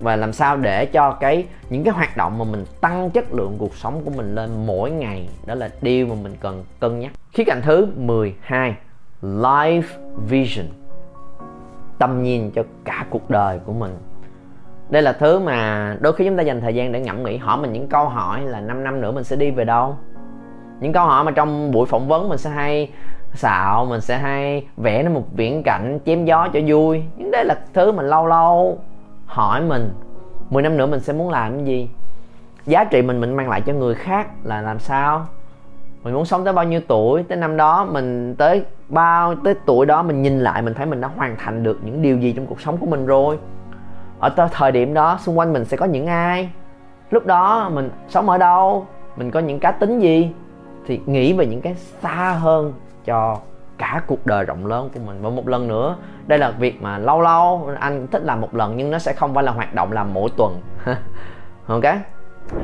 và 0.00 0.16
làm 0.16 0.32
sao 0.32 0.56
để 0.56 0.86
cho 0.86 1.12
cái, 1.12 1.46
những 1.70 1.84
cái 1.84 1.94
hoạt 1.94 2.16
động 2.16 2.38
mà 2.38 2.44
mình 2.44 2.64
tăng 2.80 3.10
chất 3.10 3.32
lượng 3.32 3.56
cuộc 3.58 3.76
sống 3.76 4.02
của 4.04 4.10
mình 4.10 4.34
lên 4.34 4.66
mỗi 4.66 4.90
ngày. 4.90 5.28
Đó 5.46 5.54
là 5.54 5.70
điều 5.82 6.06
mà 6.06 6.14
mình 6.22 6.36
cần 6.40 6.64
cân 6.80 7.00
nhắc. 7.00 7.12
Khía 7.32 7.44
cạnh 7.44 7.60
thứ 7.64 7.88
12 7.96 8.74
life 9.22 9.82
vision. 10.28 10.66
Tầm 11.98 12.22
nhìn 12.22 12.50
cho 12.50 12.62
cả 12.84 13.06
cuộc 13.10 13.30
đời 13.30 13.58
của 13.64 13.72
mình 13.72 13.90
đây 14.90 15.02
là 15.02 15.12
thứ 15.12 15.38
mà 15.38 15.96
đôi 16.00 16.12
khi 16.12 16.24
chúng 16.24 16.36
ta 16.36 16.42
dành 16.42 16.60
thời 16.60 16.74
gian 16.74 16.92
để 16.92 17.00
ngẫm 17.00 17.22
nghĩ, 17.22 17.36
hỏi 17.36 17.58
mình 17.58 17.72
những 17.72 17.88
câu 17.88 18.08
hỏi 18.08 18.40
là 18.40 18.60
5 18.60 18.84
năm 18.84 19.00
nữa 19.00 19.12
mình 19.12 19.24
sẽ 19.24 19.36
đi 19.36 19.50
về 19.50 19.64
đâu? 19.64 19.96
Những 20.80 20.92
câu 20.92 21.06
hỏi 21.06 21.24
mà 21.24 21.30
trong 21.30 21.70
buổi 21.70 21.86
phỏng 21.86 22.08
vấn 22.08 22.28
mình 22.28 22.38
sẽ 22.38 22.50
hay 22.50 22.90
xạo, 23.34 23.86
mình 23.90 24.00
sẽ 24.00 24.18
hay 24.18 24.66
vẽ 24.76 25.02
nó 25.02 25.10
một 25.10 25.24
viễn 25.32 25.62
cảnh, 25.62 25.98
chém 26.06 26.24
gió 26.24 26.48
cho 26.52 26.60
vui. 26.66 27.02
Nhưng 27.16 27.30
đây 27.30 27.44
là 27.44 27.58
thứ 27.74 27.92
mình 27.92 28.06
lâu 28.06 28.26
lâu 28.26 28.78
hỏi 29.26 29.62
mình. 29.62 29.90
10 30.50 30.62
năm 30.62 30.76
nữa 30.76 30.86
mình 30.86 31.00
sẽ 31.00 31.12
muốn 31.12 31.30
làm 31.30 31.56
cái 31.56 31.64
gì? 31.64 31.88
Giá 32.66 32.84
trị 32.84 33.02
mình 33.02 33.20
mình 33.20 33.36
mang 33.36 33.48
lại 33.48 33.60
cho 33.60 33.72
người 33.72 33.94
khác 33.94 34.28
là 34.44 34.62
làm 34.62 34.78
sao? 34.78 35.26
Mình 36.02 36.14
muốn 36.14 36.24
sống 36.24 36.44
tới 36.44 36.52
bao 36.52 36.64
nhiêu 36.64 36.80
tuổi? 36.88 37.22
Tới 37.22 37.38
năm 37.38 37.56
đó 37.56 37.84
mình, 37.84 38.34
tới 38.34 38.64
bao, 38.88 39.34
tới 39.44 39.54
tuổi 39.66 39.86
đó 39.86 40.02
mình 40.02 40.22
nhìn 40.22 40.40
lại, 40.40 40.62
mình 40.62 40.74
thấy 40.74 40.86
mình 40.86 41.00
đã 41.00 41.08
hoàn 41.16 41.36
thành 41.38 41.62
được 41.62 41.78
những 41.84 42.02
điều 42.02 42.18
gì 42.18 42.32
trong 42.32 42.46
cuộc 42.46 42.60
sống 42.60 42.76
của 42.76 42.86
mình 42.86 43.06
rồi 43.06 43.38
ở 44.20 44.48
thời 44.52 44.72
điểm 44.72 44.94
đó, 44.94 45.18
xung 45.20 45.38
quanh 45.38 45.52
mình 45.52 45.64
sẽ 45.64 45.76
có 45.76 45.86
những 45.86 46.06
ai? 46.06 46.50
Lúc 47.10 47.26
đó 47.26 47.70
mình 47.74 47.90
sống 48.08 48.30
ở 48.30 48.38
đâu? 48.38 48.86
Mình 49.16 49.30
có 49.30 49.40
những 49.40 49.60
cá 49.60 49.70
tính 49.70 50.00
gì? 50.00 50.30
Thì 50.86 51.00
nghĩ 51.06 51.32
về 51.32 51.46
những 51.46 51.60
cái 51.60 51.74
xa 51.74 52.36
hơn 52.40 52.72
cho 53.04 53.36
cả 53.78 54.02
cuộc 54.06 54.26
đời 54.26 54.44
rộng 54.44 54.66
lớn 54.66 54.90
của 54.94 55.00
mình. 55.06 55.22
Và 55.22 55.30
một 55.30 55.48
lần 55.48 55.68
nữa, 55.68 55.96
đây 56.26 56.38
là 56.38 56.50
việc 56.50 56.82
mà 56.82 56.98
lâu 56.98 57.20
lâu 57.20 57.70
anh 57.80 58.06
thích 58.06 58.22
làm 58.24 58.40
một 58.40 58.54
lần 58.54 58.76
nhưng 58.76 58.90
nó 58.90 58.98
sẽ 58.98 59.12
không 59.12 59.34
phải 59.34 59.44
là 59.44 59.52
hoạt 59.52 59.74
động 59.74 59.92
làm 59.92 60.14
mỗi 60.14 60.30
tuần. 60.36 60.60
Ok? 61.66 61.84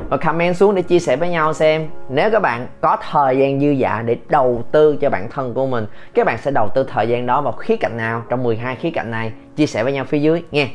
Và 0.09 0.17
comment 0.17 0.55
xuống 0.55 0.75
để 0.75 0.81
chia 0.81 0.99
sẻ 0.99 1.15
với 1.15 1.29
nhau 1.29 1.53
xem, 1.53 1.87
nếu 2.09 2.29
các 2.31 2.41
bạn 2.41 2.67
có 2.81 2.97
thời 3.11 3.37
gian 3.37 3.59
dư 3.59 3.67
dạ 3.67 4.03
để 4.05 4.17
đầu 4.29 4.63
tư 4.71 4.97
cho 5.01 5.09
bản 5.09 5.29
thân 5.29 5.53
của 5.53 5.67
mình, 5.67 5.85
các 6.13 6.25
bạn 6.25 6.37
sẽ 6.37 6.51
đầu 6.51 6.69
tư 6.75 6.83
thời 6.83 7.07
gian 7.07 7.25
đó 7.25 7.41
vào 7.41 7.53
khía 7.53 7.77
cạnh 7.77 7.97
nào 7.97 8.23
trong 8.29 8.43
12 8.43 8.75
khía 8.75 8.91
cạnh 8.91 9.11
này? 9.11 9.31
Chia 9.55 9.65
sẻ 9.65 9.83
với 9.83 9.93
nhau 9.93 10.05
phía 10.05 10.19
dưới, 10.19 10.43
nghe. 10.51 10.67